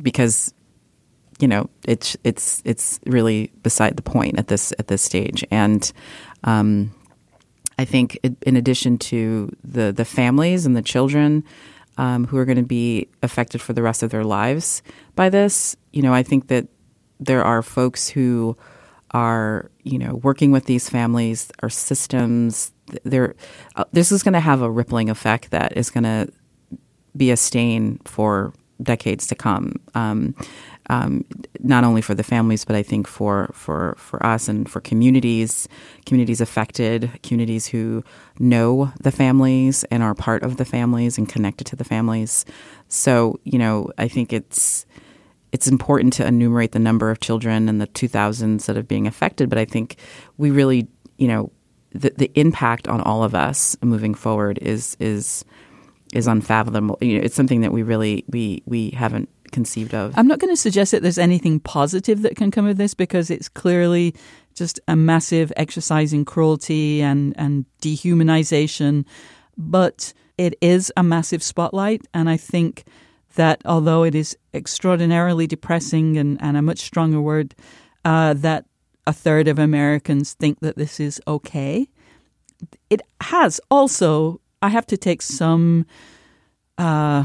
[0.00, 0.52] because
[1.38, 5.92] you know it's it's it's really beside the point at this at this stage and
[6.44, 6.94] um,
[7.78, 11.44] I think in addition to the the families and the children
[12.00, 14.82] um, who are going to be affected for the rest of their lives
[15.14, 16.66] by this you know I think that
[17.20, 18.56] there are folks who
[19.10, 22.72] are you know working with these families our systems
[23.04, 23.34] there
[23.76, 26.32] uh, this is going to have a rippling effect that is going to
[27.16, 29.76] be a stain for decades to come.
[29.94, 30.34] Um,
[30.90, 31.24] um,
[31.60, 35.68] not only for the families, but I think for for for us and for communities,
[36.04, 38.02] communities affected, communities who
[38.40, 42.44] know the families and are part of the families and connected to the families.
[42.88, 44.84] So you know, I think it's
[45.52, 49.48] it's important to enumerate the number of children in the 2000s that are being affected,
[49.48, 49.96] but I think
[50.38, 51.52] we really, you know,
[51.92, 55.44] the the impact on all of us moving forward is is
[56.12, 56.98] is unfathomable.
[57.00, 60.12] You know, it's something that we really we we haven't conceived of.
[60.16, 63.30] I'm not going to suggest that there's anything positive that can come of this because
[63.30, 64.14] it's clearly
[64.54, 69.04] just a massive exercise in cruelty and and dehumanization,
[69.56, 72.84] but it is a massive spotlight, and I think
[73.36, 77.54] that although it is extraordinarily depressing and, and a much stronger word,
[78.04, 78.64] uh, that
[79.06, 81.88] a third of Americans think that this is okay.
[82.88, 85.86] It has also I have to take some
[86.76, 87.24] uh,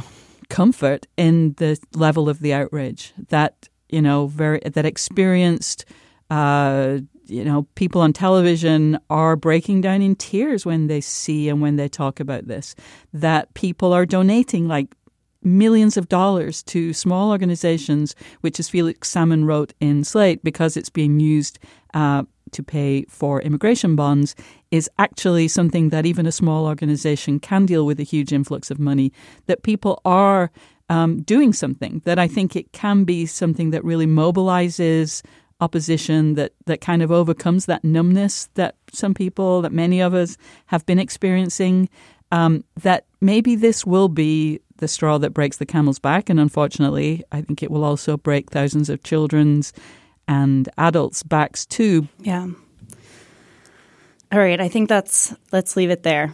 [0.50, 5.86] comfort in the level of the outrage that you know very that experienced
[6.30, 11.62] uh, you know people on television are breaking down in tears when they see and
[11.62, 12.76] when they talk about this
[13.14, 14.96] that people are donating like
[15.46, 20.90] millions of dollars to small organizations, which, as Felix Salmon wrote in Slate, because it's
[20.90, 21.60] being used
[21.94, 24.36] uh, to pay for immigration bonds,
[24.76, 28.78] is actually something that even a small organization can deal with a huge influx of
[28.78, 29.12] money.
[29.46, 30.52] That people are
[30.90, 35.24] um, doing something, that I think it can be something that really mobilizes
[35.62, 40.38] opposition that, that kind of overcomes that numbness that some people, that many of us
[40.66, 41.90] have been experiencing.
[42.32, 46.30] Um, that maybe this will be the straw that breaks the camel's back.
[46.30, 49.72] And unfortunately, I think it will also break thousands of children's
[50.28, 52.08] and adults' backs too.
[52.20, 52.48] Yeah.
[54.36, 54.60] All right.
[54.60, 56.34] I think that's, let's leave it there.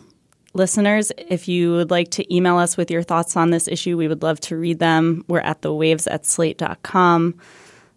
[0.56, 4.08] Listeners, if you would like to email us with your thoughts on this issue, we
[4.08, 5.24] would love to read them.
[5.28, 7.36] We're at the waves at slate.com.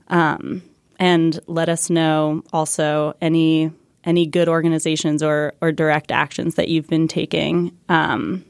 [0.08, 0.62] Um,
[0.98, 3.72] and let us know also any
[4.04, 8.44] any good organizations or or direct actions that you've been taking um,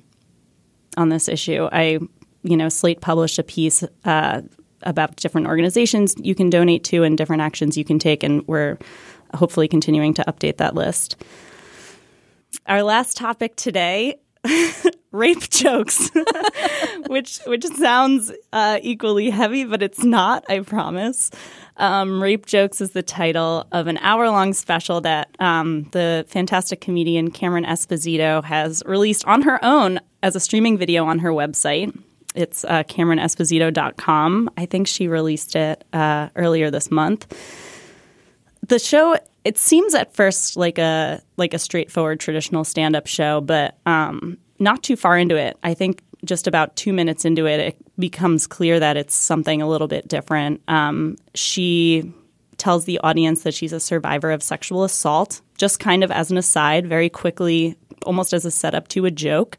[0.97, 1.69] on this issue.
[1.71, 2.01] I,
[2.43, 4.43] you know, Slate published a piece uh,
[4.83, 8.77] about different organizations you can donate to and different actions you can take, and we're
[9.35, 11.17] hopefully continuing to update that list.
[12.67, 14.19] Our last topic today
[15.13, 16.11] rape jokes,
[17.07, 20.45] which which sounds uh, equally heavy, but it's not.
[20.49, 21.31] I promise.
[21.77, 26.81] Um, rape jokes is the title of an hour long special that um, the fantastic
[26.81, 31.97] comedian Cameron Esposito has released on her own as a streaming video on her website.
[32.35, 34.51] It's uh, CameronEsposito.com.
[34.57, 37.33] I think she released it uh, earlier this month.
[38.69, 43.41] The show it seems at first like a like a straightforward traditional stand up show,
[43.41, 45.59] but um, not too far into it.
[45.62, 49.69] I think just about two minutes into it, it becomes clear that it's something a
[49.69, 50.62] little bit different.
[50.69, 52.12] Um, she
[52.57, 56.39] tells the audience that she's a survivor of sexual assault, just kind of as an
[56.39, 59.59] aside, very quickly, almost as a setup to a joke.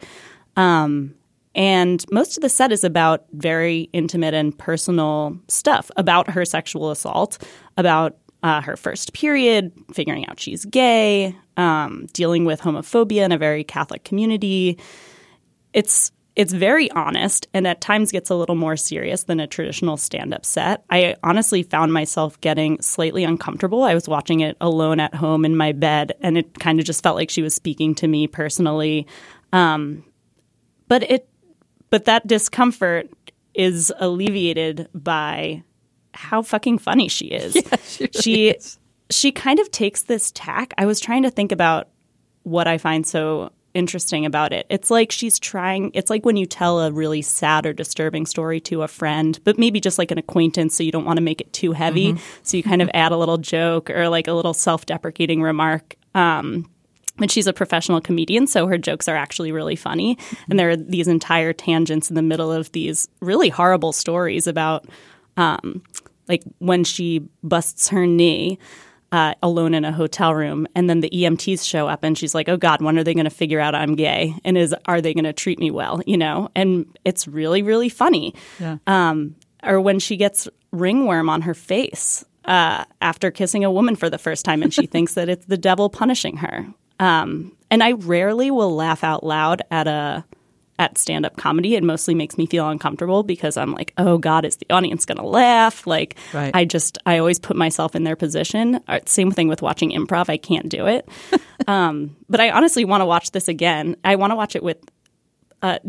[0.55, 1.13] Um,
[1.53, 6.89] and most of the set is about very intimate and personal stuff about her sexual
[6.89, 7.37] assault,
[7.77, 13.39] about uh, her first period, figuring out she's gay, um, dealing with homophobia in a
[13.39, 14.77] very Catholic community.
[15.73, 19.97] It's it's very honest and at times gets a little more serious than a traditional
[19.97, 20.83] stand-up set.
[20.91, 23.83] I honestly found myself getting slightly uncomfortable.
[23.83, 27.01] I was watching it alone at home in my bed and it kind of just
[27.01, 29.07] felt like she was speaking to me personally.
[29.53, 30.03] Um,
[30.87, 31.27] but it
[31.89, 33.09] but that discomfort
[33.55, 35.63] is alleviated by
[36.15, 37.55] how fucking funny she is.
[37.65, 38.79] Yeah, she really she is.
[39.09, 40.73] she kind of takes this tack.
[40.77, 41.89] I was trying to think about
[42.43, 44.65] what I find so interesting about it.
[44.69, 48.59] It's like she's trying it's like when you tell a really sad or disturbing story
[48.61, 51.41] to a friend, but maybe just like an acquaintance so you don't want to make
[51.41, 52.15] it too heavy.
[52.43, 55.95] So you kind of add a little joke or like a little self-deprecating remark.
[56.15, 56.69] Um
[57.17, 60.17] and she's a professional comedian, so her jokes are actually really funny.
[60.49, 64.85] And there are these entire tangents in the middle of these really horrible stories about
[65.37, 65.81] um,
[66.27, 68.57] like when she busts her knee
[69.11, 72.49] uh, alone in a hotel room, and then the EMTs show up, and she's like,
[72.49, 74.35] "Oh God, when are they going to figure out I'm gay?
[74.43, 76.01] And is are they going to treat me well?
[76.05, 78.33] You know?" And it's really, really funny.
[78.59, 78.77] Yeah.
[78.87, 84.09] Um, or when she gets ringworm on her face uh, after kissing a woman for
[84.09, 86.65] the first time, and she thinks that it's the devil punishing her.
[86.99, 90.25] Um, and I rarely will laugh out loud at a
[90.77, 91.75] at stand up comedy.
[91.75, 95.17] It mostly makes me feel uncomfortable because I'm like, oh God, is the audience going
[95.17, 95.87] to laugh?
[95.87, 96.53] Like, Right.
[96.53, 98.81] I just, I always put myself in their position.
[98.87, 100.29] Uh, Same thing with watching improv.
[100.29, 101.07] I can't do it.
[101.67, 103.95] um, but I honestly want to watch this again.
[104.03, 104.77] I want to watch it with
[105.61, 105.79] uh,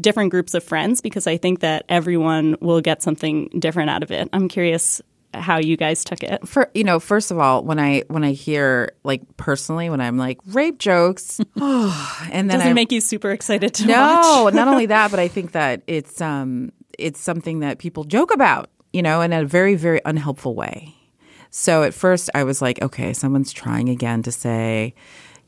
[0.00, 4.10] different groups of friends because I think that everyone will get something different out of
[4.10, 4.28] it.
[4.32, 5.00] I'm curious
[5.34, 6.46] how you guys took it.
[6.46, 10.18] For you know, first of all, when I when I hear like personally when I'm
[10.18, 14.68] like rape jokes, and then Does it I make you super excited to no, not
[14.68, 19.02] only that, but I think that it's um it's something that people joke about, you
[19.02, 20.94] know, in a very very unhelpful way.
[21.50, 24.94] So at first I was like, okay, someone's trying again to say,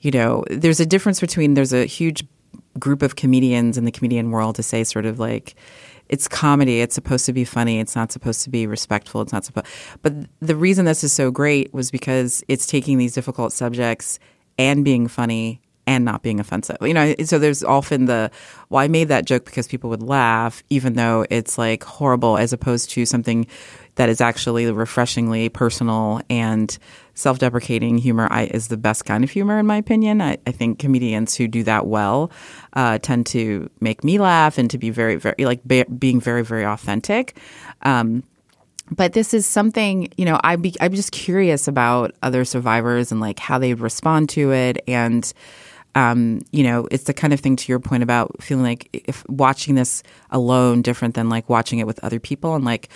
[0.00, 2.26] you know, there's a difference between there's a huge
[2.78, 5.54] group of comedians in the comedian world to say sort of like
[6.08, 9.44] it's comedy it's supposed to be funny it's not supposed to be respectful it's not
[9.44, 9.66] supposed
[10.02, 14.18] but the reason this is so great was because it's taking these difficult subjects
[14.58, 18.30] and being funny and not being offensive you know so there's often the
[18.70, 22.52] well i made that joke because people would laugh even though it's like horrible as
[22.52, 23.46] opposed to something
[23.96, 26.76] that is actually refreshingly personal and
[27.14, 28.26] self-deprecating humor.
[28.30, 30.20] I, is the best kind of humor in my opinion.
[30.20, 32.30] I, I think comedians who do that well
[32.72, 36.42] uh, tend to make me laugh and to be very very like be, being very
[36.42, 37.38] very authentic.
[37.82, 38.24] Um,
[38.90, 43.20] but this is something you know I be, I'm just curious about other survivors and
[43.20, 44.82] like how they respond to it.
[44.88, 45.32] And
[45.94, 49.24] um, you know it's the kind of thing to your point about feeling like if
[49.28, 52.88] watching this alone different than like watching it with other people and like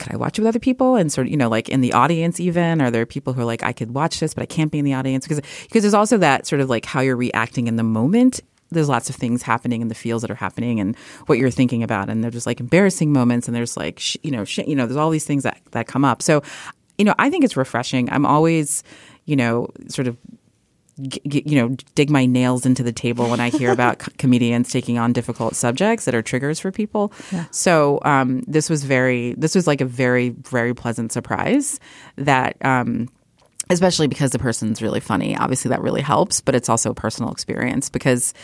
[0.00, 0.96] could I watch it with other people?
[0.96, 2.80] And sort of you know like in the audience even?
[2.80, 4.84] Are there people who are like I could watch this but I can't be in
[4.84, 5.24] the audience?
[5.24, 8.40] Because because there's also that sort of like how you're reacting in the moment.
[8.72, 10.96] There's lots of things happening in the fields that are happening and
[11.26, 12.08] what you're thinking about.
[12.08, 14.86] And they're just like embarrassing moments and there's like sh- you know sh- you know
[14.86, 16.22] there's all these things that that come up.
[16.22, 16.42] So
[16.98, 18.10] you know I think it's refreshing.
[18.10, 18.82] I'm always
[19.26, 20.16] you know sort of
[21.02, 24.12] g- g- you know dig my nails into the table when I hear about co-
[24.18, 27.12] comedians taking on difficult subjects that are triggers for people.
[27.50, 31.80] So um, this was very this was like a very very pleasant surprise
[32.16, 32.56] that.
[32.64, 33.08] Um,
[33.72, 35.36] especially because the person's really funny.
[35.36, 38.34] Obviously, that really helps, but it's also a personal experience because,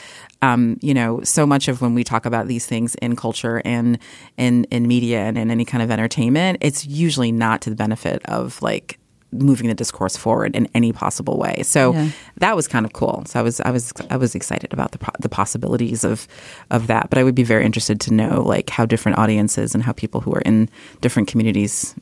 [0.40, 3.98] um, you know, so much of when we talk about these things in culture and
[4.36, 8.24] in in media and in any kind of entertainment, it's usually not to the benefit
[8.26, 9.00] of like
[9.32, 11.62] moving the discourse forward in any possible way.
[11.64, 12.08] So Yeah.
[12.38, 13.24] that was kind of cool.
[13.26, 16.26] So I was I was I was excited about the the possibilities of
[16.70, 17.10] of that.
[17.10, 20.20] But I would be very interested to know like how different audiences and how people
[20.20, 20.68] who are in
[21.00, 21.94] different communities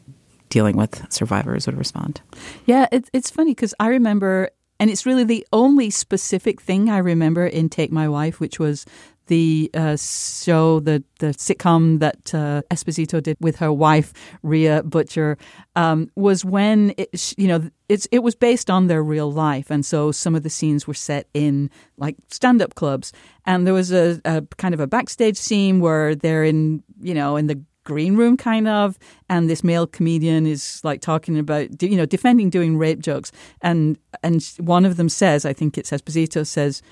[0.50, 2.20] dealing with survivors would respond.
[2.66, 6.98] Yeah, it, it's funny because I remember, and it's really the only specific thing I
[6.98, 8.86] remember in Take My Wife, which was
[9.26, 14.12] the uh, show, the the sitcom that uh, Esposito did with her wife
[14.42, 15.38] Rhea Butcher,
[15.76, 19.84] um, was when it, you know it's it was based on their real life, and
[19.84, 23.12] so some of the scenes were set in like stand up clubs,
[23.46, 27.36] and there was a, a kind of a backstage scene where they're in you know
[27.36, 28.98] in the green room kind of.
[29.28, 33.30] And this male comedian is like talking about you know defending doing rape jokes.
[33.60, 36.82] And and one of them says i think it's esposito says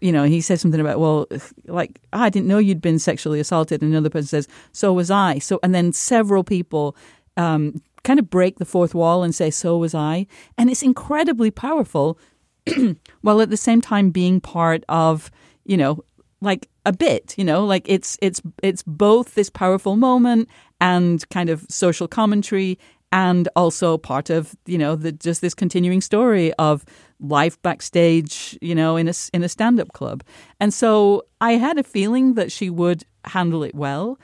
[0.00, 1.26] you know he says something about well
[1.66, 3.82] like "Ah, i didn't know you'd been sexually assaulted.
[3.82, 5.38] And another person says so was i.
[5.38, 6.96] So and then several people
[7.36, 10.26] um, kind of break the fourth wall and say so was i.
[10.56, 12.18] And it's incredibly powerful
[13.22, 15.30] while at the same time being part of
[15.64, 16.04] you know
[16.40, 20.48] like a bit you know like it's it's it's both this powerful moment
[20.80, 22.78] and kind of social commentary
[23.10, 26.84] and also part of you know the just this continuing story of
[27.20, 30.22] life backstage you know in a in a stand up club
[30.60, 34.18] and so i had a feeling that she would handle it well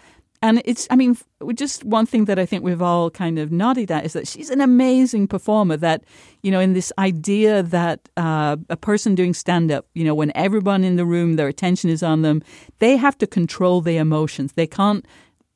[0.45, 1.17] and it's, I mean,
[1.55, 4.51] just one thing that I think we've all kind of nodded at is that she's
[4.51, 5.79] an amazing performer.
[5.79, 6.05] That,
[6.43, 10.33] you know, in this idea that uh, a person doing stand up, you know, when
[10.35, 12.43] everyone in the room, their attention is on them,
[12.79, 14.53] they have to control their emotions.
[14.53, 15.07] They can't,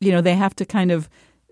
[0.00, 1.10] you know, they have to kind of,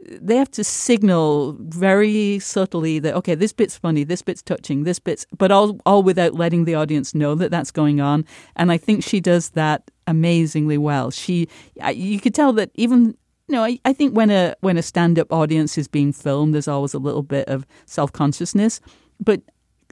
[0.09, 4.99] they have to signal very subtly that okay this bit's funny this bit's touching this
[4.99, 8.25] bit's but all all without letting the audience know that that's going on
[8.57, 11.49] and i think she does that amazingly well she
[11.93, 13.07] you could tell that even
[13.49, 16.69] you know i, I think when a when a stand-up audience is being filmed there's
[16.69, 18.81] always a little bit of self-consciousness
[19.19, 19.43] but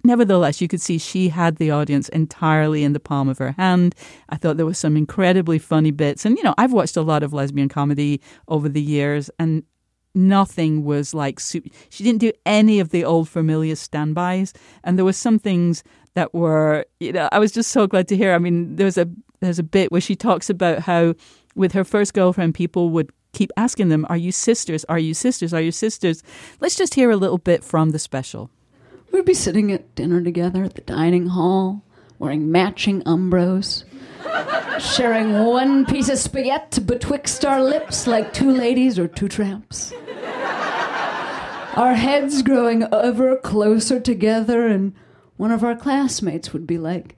[0.05, 3.95] nevertheless, you could see she had the audience entirely in the palm of her hand.
[4.29, 6.27] I thought there were some incredibly funny bits.
[6.27, 9.65] And, you know, I've watched a lot of lesbian comedy over the years, and
[10.15, 14.53] nothing was like, su- she didn't do any of the old familiar standbys.
[14.83, 15.83] And there were some things
[16.15, 18.35] that were, you know, I was just so glad to hear.
[18.35, 19.09] I mean, there's a,
[19.41, 21.15] there's a bit where she talks about how
[21.55, 24.85] with her first girlfriend, people would keep asking them, Are you sisters?
[24.87, 25.53] Are you sisters?
[25.53, 26.23] Are you sisters?
[26.61, 28.51] Let's just hear a little bit from the special.
[29.13, 31.85] We'd be sitting at dinner together at the dining hall,
[32.19, 33.85] wearing matching umbros,
[34.79, 39.93] sharing one piece of spaghetti betwixt our lips like two ladies or two tramps.
[41.77, 44.95] Our heads growing ever closer together, and
[45.37, 47.17] one of our classmates would be like,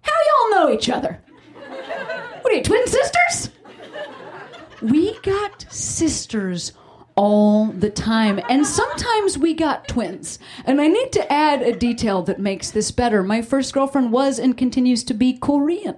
[0.00, 1.20] How y'all know each other?
[2.40, 3.50] What are you, twin sisters?
[4.80, 6.72] We got sisters
[7.18, 10.38] all the time, and sometimes we got twins.
[10.64, 13.24] And I need to add a detail that makes this better.
[13.24, 15.96] My first girlfriend was and continues to be Korean.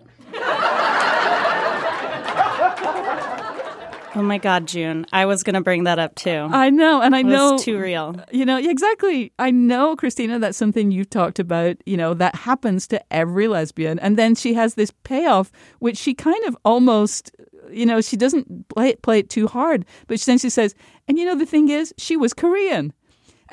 [4.13, 5.07] Oh my God, June.
[5.13, 6.49] I was going to bring that up too.
[6.51, 8.17] I know, and I it know was too real.
[8.33, 9.33] You know, exactly.
[9.39, 14.01] I know, Christina, that's something you've talked about, you know, that happens to every lesbian.
[14.01, 17.31] And then she has this payoff, which she kind of almost,
[17.73, 19.85] you know, she doesn't play it, play it too hard.
[20.07, 20.75] But then she says,
[21.09, 22.93] and you know, the thing is, she was Korean.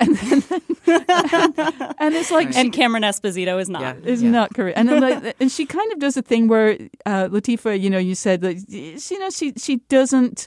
[0.00, 0.44] And then,
[1.98, 3.82] and it's like, And Cameron Esposito is not.
[3.82, 3.94] Yeah.
[4.04, 4.78] is not Korean.
[4.78, 7.98] And then, like, and she kind of does a thing where uh, Latifa, you know,
[7.98, 10.46] you said that she, you know she she doesn't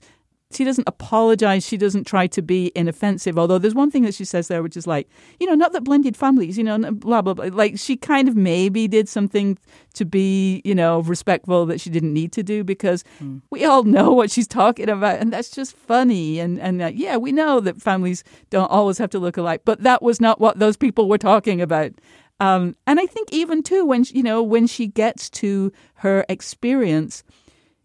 [0.55, 1.65] she doesn't apologize.
[1.65, 3.37] She doesn't try to be inoffensive.
[3.37, 5.07] Although there's one thing that she says there, which is like,
[5.39, 7.49] you know, not that blended families, you know, blah blah blah.
[7.51, 9.57] Like she kind of maybe did something
[9.93, 13.03] to be, you know, respectful that she didn't need to do because
[13.49, 16.39] we all know what she's talking about, and that's just funny.
[16.39, 19.81] And and uh, yeah, we know that families don't always have to look alike, but
[19.83, 21.91] that was not what those people were talking about.
[22.39, 26.25] Um, and I think even too when she- you know when she gets to her
[26.27, 27.23] experience,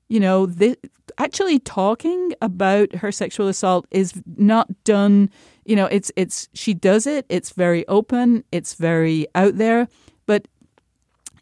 [0.08, 0.76] you know, thi-
[1.18, 5.30] actually talking about her sexual assault is not done.
[5.64, 7.26] You know, it's it's she does it.
[7.28, 8.44] It's very open.
[8.52, 9.88] It's very out there,
[10.26, 10.46] but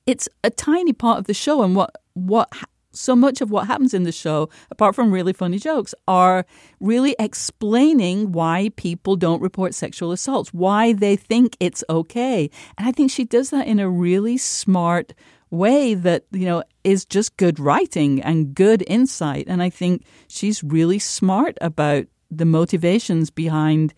[0.07, 1.63] it's a tiny part of the show.
[1.63, 2.53] And what what
[2.97, 6.47] so much of what happens in the show, apart from really funny jokes, are
[6.81, 12.51] really explaining why people don't report sexual assaults, why they think it's okay.
[12.79, 15.13] And I think she does that in a really smart
[15.51, 19.47] way that, you know, is just good writing and good insight.
[19.49, 23.95] And I think she's really smart about the motivations behind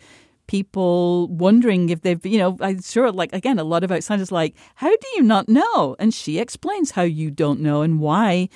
[0.46, 4.54] people wondering if they've, you know, I'm sure, like, again, a lot of outsiders like,
[4.76, 5.96] how do you not know?
[5.98, 8.48] And she explains how you don't know and why,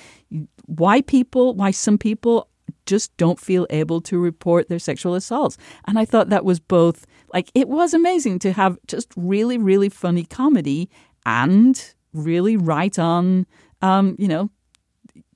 [0.67, 2.47] why people, why some people
[2.85, 5.57] just don't feel able to report their sexual assaults.
[5.85, 9.89] And I thought that was both, like, it was amazing to have just really, really
[9.89, 10.89] funny comedy
[11.25, 13.45] and really right on,
[13.81, 14.49] um, you know,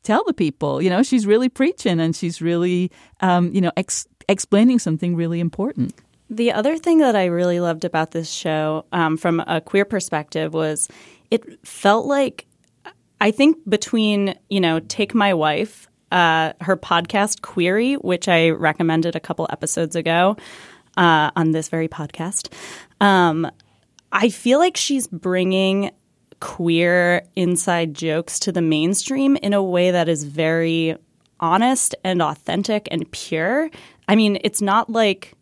[0.04, 4.08] tell the people, you know, she's really preaching and she's really, um, you know, ex-
[4.30, 5.94] explaining something really important.
[6.30, 10.54] The other thing that I really loved about this show, um, from a queer perspective,
[10.54, 10.88] was
[11.30, 12.48] it felt like
[13.22, 19.16] I think between you know Take My Wife, uh, her podcast Queery, which I recommended
[19.16, 20.36] a couple episodes ago
[20.98, 22.52] uh, on this very podcast,
[23.02, 23.50] um,
[24.12, 25.92] I feel like she's bringing
[26.46, 30.96] queer inside jokes to the mainstream in a way that is very
[31.40, 33.72] honest and authentic and pure.
[34.08, 35.34] I mean, it's not like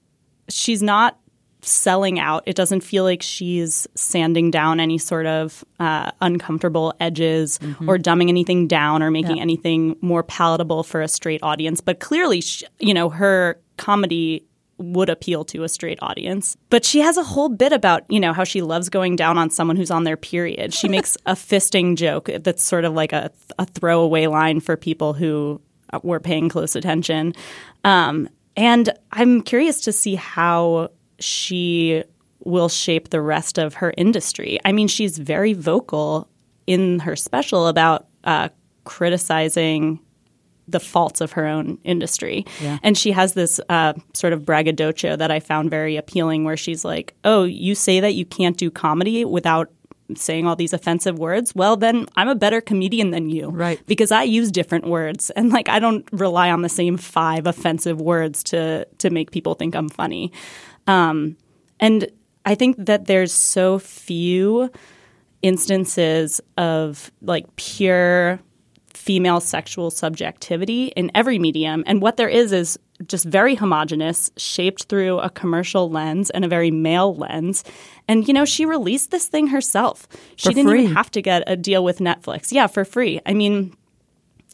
[0.47, 1.19] she's not
[1.59, 2.43] selling out.
[2.45, 8.29] It doesn't feel like she's sanding down any sort of uh, uncomfortable edges or dumbing
[8.29, 11.81] anything down or making anything more palatable for a straight audience.
[11.81, 14.45] But clearly, sh you know, her comedy
[14.77, 16.57] would appeal to a straight audience.
[16.69, 19.49] But she has a whole bit about, you know, how she loves going down on
[19.49, 20.73] someone who's on their period.
[20.73, 25.13] She makes a fisting joke that's sort of like a, a throwaway line for people
[25.13, 25.61] who
[25.91, 27.33] uh, were paying close attention.
[27.83, 32.03] Um, and I'm curious to see how she
[32.43, 34.59] will shape the rest of her industry.
[34.65, 36.27] I mean, she's very vocal
[36.67, 38.49] in her special about uh,
[38.83, 39.99] criticizing
[40.67, 42.45] the faults of her own industry.
[42.83, 46.85] And she has this uh, sort of braggadocio that I found very appealing, where she's
[46.85, 49.71] like, Oh, you say that you can't do comedy without
[50.15, 51.55] saying all these offensive words.
[51.55, 53.49] Well, then I'm a better comedian than you.
[53.49, 53.79] Right.
[53.87, 55.29] Because I use different words.
[55.31, 59.55] And like, I don't rely on the same five offensive words to, to make people
[59.55, 60.31] think I'm funny.
[60.87, 61.37] Um,
[61.79, 62.07] and
[62.45, 64.69] I think that there's so few
[65.41, 68.39] instances of like pure
[69.03, 71.83] female sexual subjectivity in every medium.
[71.85, 76.47] And what there is is just very homogenous, shaped through a commercial lens and a
[76.47, 77.65] very male lens.
[78.07, 80.07] And, you know, she released this thing herself.
[80.37, 82.53] She For didn't even have to get a deal with Netflix.
[82.53, 83.19] Yeah, for free.
[83.25, 83.75] I mean,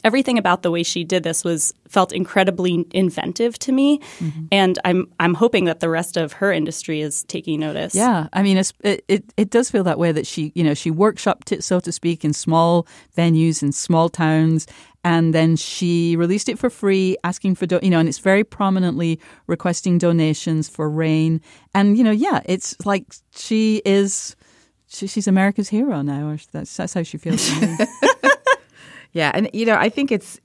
[0.03, 3.99] everything about the way she did this was felt incredibly inventive to me.
[4.19, 4.45] Mm-hmm.
[4.51, 7.95] And I'm I'm hoping that the rest of her industry is taking notice.
[7.95, 10.73] Yeah, I mean, it's, it, it it does feel that way that she, you know,
[10.73, 12.87] she workshopped it, so to speak, in small
[13.17, 14.67] venues in small towns,
[15.03, 18.43] and then she released it for free, asking for, do- you know, and it's very
[18.43, 21.41] prominently requesting donations for RAINN,
[21.73, 24.35] and you know, yeah, it's like she is,
[24.87, 27.49] she, she's America's hero now, or that's that's how she feels.
[29.13, 30.39] Yeah, and you know, I think it's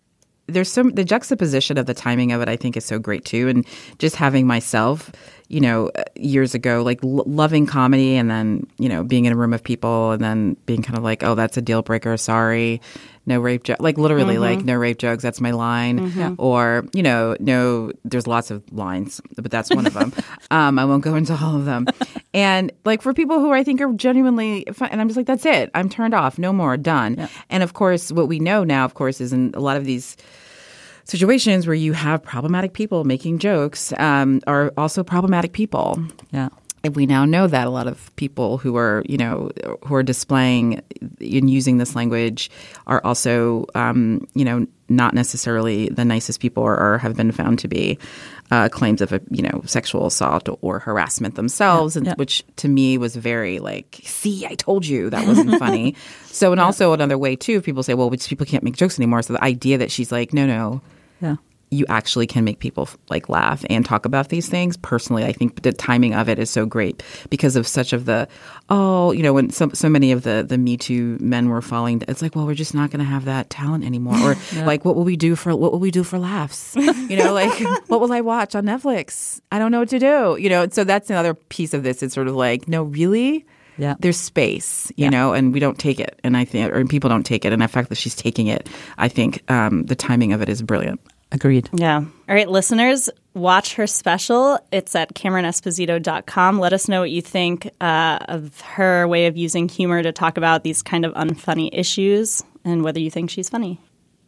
[0.47, 2.49] there's some the juxtaposition of the timing of it.
[2.49, 3.67] I think is so great too, and
[3.99, 5.11] just having myself,
[5.49, 9.32] you know, uh, years ago, like l- loving comedy, and then you know being in
[9.32, 12.16] a room of people, and then being kind of like, oh, that's a deal breaker.
[12.16, 12.80] Sorry,
[13.26, 13.78] no rape joke.
[13.80, 15.22] Like literally, like no rape jokes.
[15.22, 15.99] That's my line.
[16.38, 17.92] Or you know, no.
[18.05, 20.12] There's lots of lines, but that's one of them.
[20.51, 21.86] um, I won't go into all of them.
[22.32, 25.47] And like for people who I think are genuinely fun, and I'm just like, that's
[25.47, 25.70] it.
[25.74, 26.38] I'm turned off.
[26.38, 26.76] No more.
[26.76, 27.28] Done.
[27.51, 30.16] And of course, what we know now, of course, is in a lot of these
[31.05, 36.02] situations where you have problematic people making jokes um, are also problematic people.
[36.30, 36.48] yeah.
[36.82, 39.50] And we now know that a lot of people who are, you know,
[39.86, 42.50] who are displaying and using this language
[42.86, 47.59] are also, um, you know, not necessarily the nicest people or, or have been found
[47.61, 47.98] to be
[48.51, 52.14] uh, claims of, a, you know, sexual assault or harassment themselves, and yeah.
[52.16, 55.97] which to me was very like, see, I told you that wasn't funny.
[56.26, 59.22] so, and also another way too, people say, well, people can't make jokes anymore.
[59.22, 60.82] So the idea that she's like, no, no,
[61.20, 61.36] Yeah.
[61.75, 64.77] You actually can make people like laugh and talk about these things.
[64.77, 68.29] Personally, I think the timing of it is so great because of such of the
[68.70, 72.03] oh, you know, when so so many of the the Me Too men were falling.
[72.09, 74.97] It's like, well, we're just not going to have that talent anymore, or like, what
[74.97, 76.77] will we do for what will we do for laughs?
[76.77, 77.53] You know, like
[77.89, 79.41] what will I watch on Netflix?
[79.53, 80.37] I don't know what to do.
[80.39, 82.03] You know, so that's another piece of this.
[82.03, 83.47] It's sort of like, no, really.
[83.77, 83.97] Yeah.
[83.99, 86.20] There's space, you know, and we don't take it.
[86.22, 87.53] And I think, or people don't take it.
[87.53, 88.68] And the fact that she's taking it,
[88.99, 91.01] I think um, the timing of it is brilliant.
[91.35, 91.68] Agreed.
[91.74, 91.99] Yeah.
[91.99, 94.57] All right, listeners, watch her special.
[94.70, 96.61] It's at CameronEsposito.com.
[96.61, 100.37] Let us know what you think uh, of her way of using humor to talk
[100.37, 103.80] about these kind of unfunny issues and whether you think she's funny.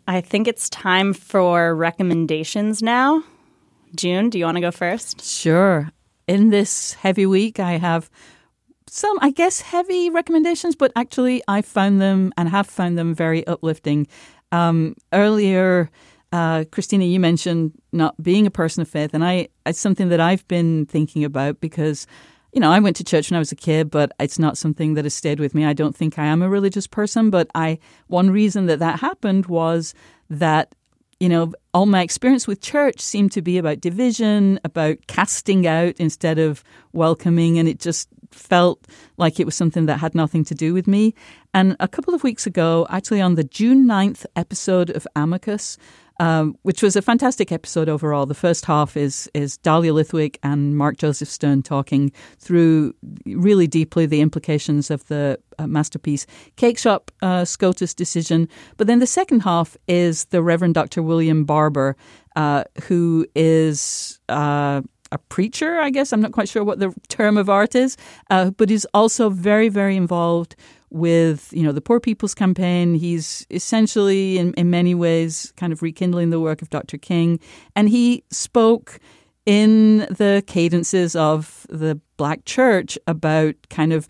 [0.09, 3.23] I think it's time for recommendations now.
[3.95, 5.25] June, do you want to go first?
[5.25, 5.89] Sure.
[6.27, 8.11] In this heavy week, I have
[8.89, 13.47] some, I guess, heavy recommendations, but actually, I found them and have found them very
[13.47, 14.09] uplifting.
[14.51, 15.91] Um, earlier,
[16.33, 20.21] uh, Christina, you mentioned not being a person of faith, and I it's something that
[20.21, 22.07] I've been thinking about because
[22.53, 24.95] you know, I went to church when I was a kid, but it's not something
[24.95, 25.67] that has stayed with me.
[25.67, 29.47] I don't think I am a religious person, but I one reason that that happened
[29.47, 29.93] was
[30.31, 30.75] that
[31.21, 35.95] you know, all my experience with church seemed to be about division, about casting out
[35.99, 36.63] instead of
[36.93, 40.87] welcoming, and it just felt like it was something that had nothing to do with
[40.87, 41.15] me.
[41.55, 45.79] And a couple of weeks ago, actually on the June 9th episode of Amicus,
[46.21, 48.27] um, which was a fantastic episode overall.
[48.27, 52.95] The first half is is Dahlia Lithwick and Mark Joseph Stern talking through
[53.27, 58.49] really deeply the implications of the uh, masterpiece Cake Shop uh, SCOTUS decision.
[58.77, 61.03] But then the second half is the Reverend Dr.
[61.03, 61.97] William Barber,
[62.35, 66.13] uh, who is uh, a preacher, I guess.
[66.13, 67.97] I'm not quite sure what the term of art is,
[68.31, 70.57] uh, but is also very, very involved
[70.91, 72.95] with you know the Poor People's Campaign.
[72.95, 76.99] He's essentially, in, in many ways, kind of rekindling the work of Dr.
[76.99, 77.41] King,
[77.75, 78.99] and he spoke
[79.45, 84.09] in the cadences of the Black Church about kind of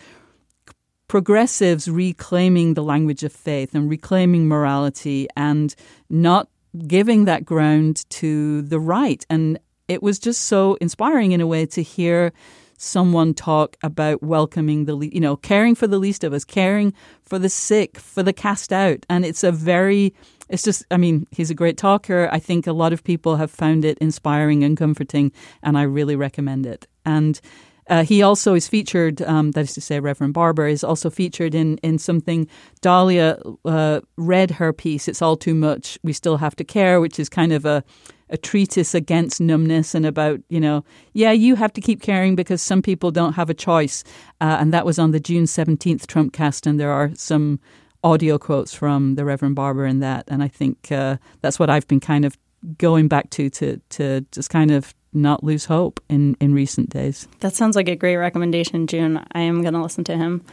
[1.08, 5.74] progressives reclaiming the language of faith and reclaiming morality and
[6.10, 6.48] not
[6.86, 9.24] giving that ground to the right.
[9.30, 9.58] And
[9.88, 12.32] it was just so inspiring in a way to hear
[12.76, 17.38] someone talk about welcoming the, you know, caring for the least of us, caring for
[17.38, 19.04] the sick, for the cast out.
[19.08, 20.14] And it's a very,
[20.48, 22.28] it's just, I mean, he's a great talker.
[22.30, 26.16] I think a lot of people have found it inspiring and comforting, and I really
[26.16, 26.86] recommend it.
[27.04, 27.40] And
[27.88, 31.54] uh, he also is featured, um, that is to say, Reverend Barber is also featured
[31.54, 32.48] in, in something
[32.80, 37.18] Dahlia uh, read her piece, It's All Too Much, We Still Have to Care, which
[37.20, 37.84] is kind of a
[38.30, 42.60] a treatise against numbness and about, you know, yeah, you have to keep caring because
[42.60, 44.02] some people don't have a choice.
[44.40, 46.66] Uh, and that was on the June 17th Trump cast.
[46.66, 47.60] and there are some
[48.02, 50.24] audio quotes from the Reverend Barber in that.
[50.28, 52.36] And I think uh, that's what I've been kind of
[52.78, 57.26] going back to, to, to just kind of not lose hope in, in recent days.
[57.40, 59.24] That sounds like a great recommendation, June.
[59.32, 60.44] I am going to listen to him.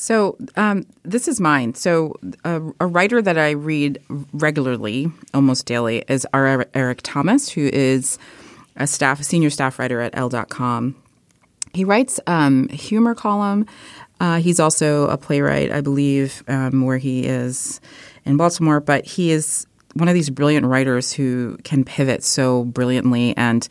[0.00, 1.74] So um, this is mine.
[1.74, 2.14] So
[2.46, 4.00] uh, a writer that I read
[4.32, 6.64] regularly, almost daily, is R.
[6.72, 8.18] Eric Thomas, who is
[8.76, 10.96] a staff, a senior staff writer at Elle.com.
[11.74, 13.66] He writes um, humor column.
[14.20, 17.78] Uh, he's also a playwright, I believe, um, where he is
[18.24, 18.80] in Baltimore.
[18.80, 23.68] But he is one of these brilliant writers who can pivot so brilliantly and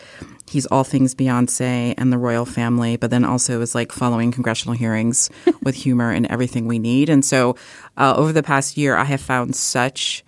[0.49, 4.75] he's all things Beyonce and the royal family, but then also is like following congressional
[4.75, 5.29] hearings
[5.63, 7.09] with humor and everything we need.
[7.09, 7.55] And so
[7.97, 10.23] uh, over the past year, I have found such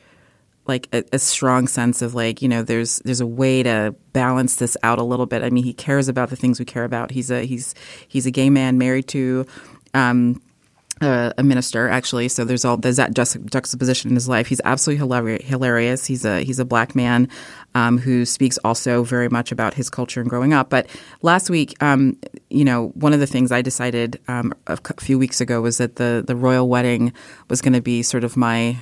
[0.67, 4.57] like a, a, strong sense of like you know there's there's a way to balance
[4.57, 5.43] this out a little bit.
[5.43, 7.09] I mean, he cares about the things we care about.
[7.11, 7.73] He's a he's
[8.07, 9.47] he's a gay man married to.
[9.95, 10.39] Um,
[11.01, 12.27] uh, a minister actually.
[12.27, 14.47] So there's all there's that juxtaposition in his life.
[14.47, 16.05] He's absolutely hilarious.
[16.05, 17.27] He's a he's a black man
[17.73, 20.69] um, who speaks also very much about his culture and growing up.
[20.69, 20.87] But
[21.21, 22.17] last week, um,
[22.49, 25.95] you know, one of the things I decided um, a few weeks ago was that
[25.95, 27.13] the the royal wedding
[27.49, 28.77] was going to be sort of my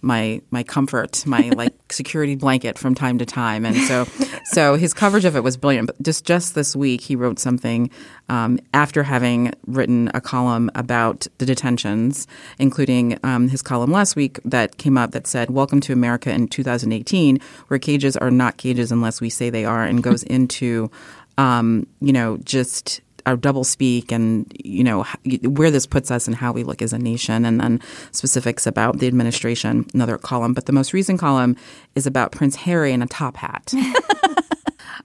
[0.00, 3.64] my my comfort, my like security blanket from time to time.
[3.64, 4.04] And so
[4.44, 5.86] so his coverage of it was brilliant.
[5.86, 7.90] But just just this week, he wrote something
[8.28, 12.26] um, after having written a column about the detentions,
[12.58, 16.48] including um, his column last week that came up that said, "Welcome to America in
[16.48, 20.90] 2018, where cages are not cages unless we say they are," and goes into
[21.36, 25.04] um, you know just our double speak and you know
[25.42, 27.80] where this puts us and how we look as a nation and then
[28.12, 30.54] specifics about the administration another column.
[30.54, 31.56] But the most recent column
[31.94, 33.72] is about prince harry in a top hat.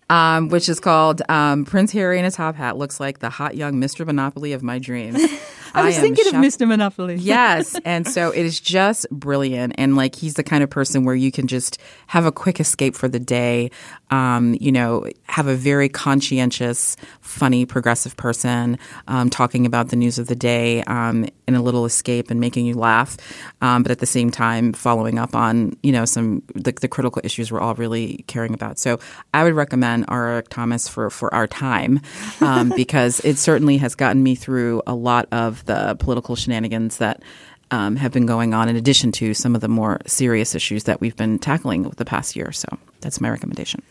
[0.09, 3.55] Um, which is called um, prince harry in a top hat looks like the hot
[3.55, 5.21] young mr monopoly of my dreams
[5.73, 6.67] I was I thinking of Mr.
[6.67, 7.15] Monopoly.
[7.19, 7.79] yes.
[7.85, 9.75] And so it is just brilliant.
[9.77, 12.95] And like he's the kind of person where you can just have a quick escape
[12.95, 13.71] for the day,
[14.09, 20.19] um, you know, have a very conscientious, funny, progressive person um, talking about the news
[20.19, 23.17] of the day um, in a little escape and making you laugh.
[23.61, 27.21] Um, but at the same time, following up on, you know, some the, the critical
[27.23, 28.79] issues we're all really caring about.
[28.79, 28.99] So
[29.33, 30.05] I would recommend.
[30.33, 32.01] Eric Thomas for, for our time
[32.41, 37.21] um, because it certainly has gotten me through a lot of the political shenanigans that
[37.71, 41.01] um, have been going on, in addition to some of the more serious issues that
[41.01, 42.51] we've been tackling with the past year.
[42.51, 42.67] So
[43.01, 43.81] that's my recommendation.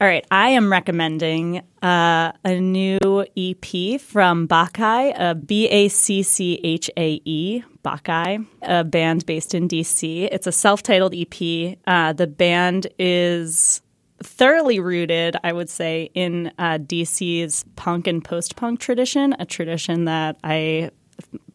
[0.00, 6.22] All right, I am recommending uh, a new EP from Bacchae, uh, B A C
[6.22, 10.28] C H A E, Bacchae, a band based in DC.
[10.32, 11.78] It's a self titled EP.
[11.86, 13.82] Uh, the band is
[14.20, 20.06] thoroughly rooted, I would say, in uh, DC's punk and post punk tradition, a tradition
[20.06, 20.90] that I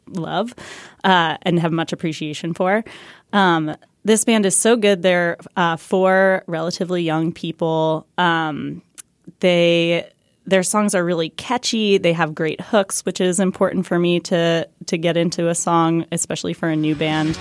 [0.07, 0.53] love
[1.03, 2.83] uh, and have much appreciation for.
[3.33, 5.01] Um, this band is so good.
[5.01, 8.07] They're uh, four relatively young people.
[8.17, 8.81] Um,
[9.39, 10.09] they
[10.45, 11.99] their songs are really catchy.
[11.99, 16.05] They have great hooks, which is important for me to to get into a song,
[16.11, 17.37] especially for a new band.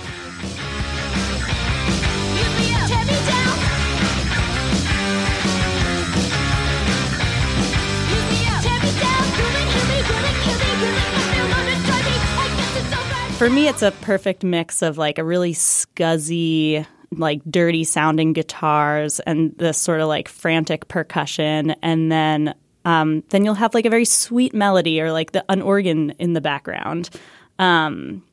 [13.39, 19.21] For me, it's a perfect mix of like a really scuzzy, like dirty sounding guitars
[19.21, 23.89] and this sort of like frantic percussion, and then um, then you'll have like a
[23.89, 27.09] very sweet melody or like the an organ in the background.
[27.59, 28.25] Um,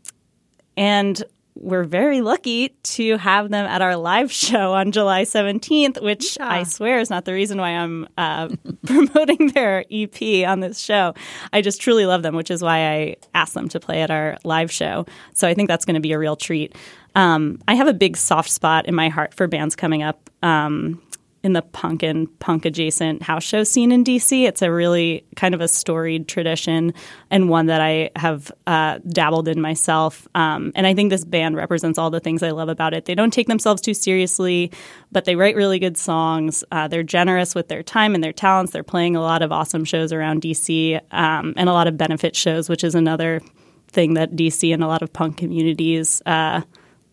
[0.76, 1.22] and
[1.56, 6.62] we're very lucky to have them at our live show on July 17th, which I
[6.62, 8.48] swear is not the reason why I'm uh,
[8.86, 11.14] promoting their EP on this show.
[11.52, 14.36] I just truly love them, which is why I asked them to play at our
[14.44, 15.06] live show.
[15.34, 16.74] So I think that's going to be a real treat.
[17.14, 20.28] Um, I have a big soft spot in my heart for bands coming up.
[20.42, 21.02] Um,
[21.46, 24.46] in the punk and punk adjacent house show scene in DC.
[24.46, 26.92] It's a really kind of a storied tradition
[27.30, 30.26] and one that I have uh, dabbled in myself.
[30.34, 33.04] Um, and I think this band represents all the things I love about it.
[33.04, 34.72] They don't take themselves too seriously,
[35.12, 36.64] but they write really good songs.
[36.72, 38.72] Uh, they're generous with their time and their talents.
[38.72, 42.34] They're playing a lot of awesome shows around DC um, and a lot of benefit
[42.34, 43.40] shows, which is another
[43.86, 46.62] thing that DC and a lot of punk communities uh,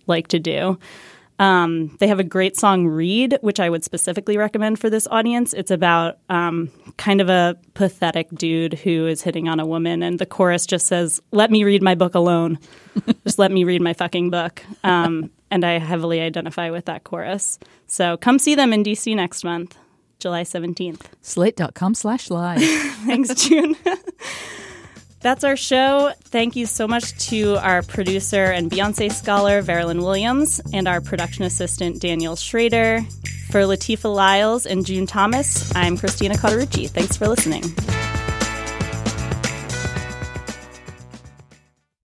[0.08, 0.80] like to do.
[1.40, 5.54] Um, they have a great song, Read, which I would specifically recommend for this audience.
[5.54, 10.20] It's about um, kind of a pathetic dude who is hitting on a woman, and
[10.20, 12.60] the chorus just says, Let me read my book alone.
[13.26, 14.64] just let me read my fucking book.
[14.84, 17.60] Um, and I heavily identify with that chorus.
[17.86, 19.78] So come see them in DC next month,
[20.18, 21.02] July 17th.
[21.22, 22.62] Slate.com slash live.
[23.06, 23.76] Thanks, June.
[25.24, 26.12] That's our show.
[26.26, 31.46] Thank you so much to our producer and Beyonce scholar, Veralyn Williams, and our production
[31.46, 33.02] assistant, Daniel Schroeder.
[33.50, 36.90] For Latifa Lyles and June Thomas, I'm Christina Cauterucci.
[36.90, 37.64] Thanks for listening.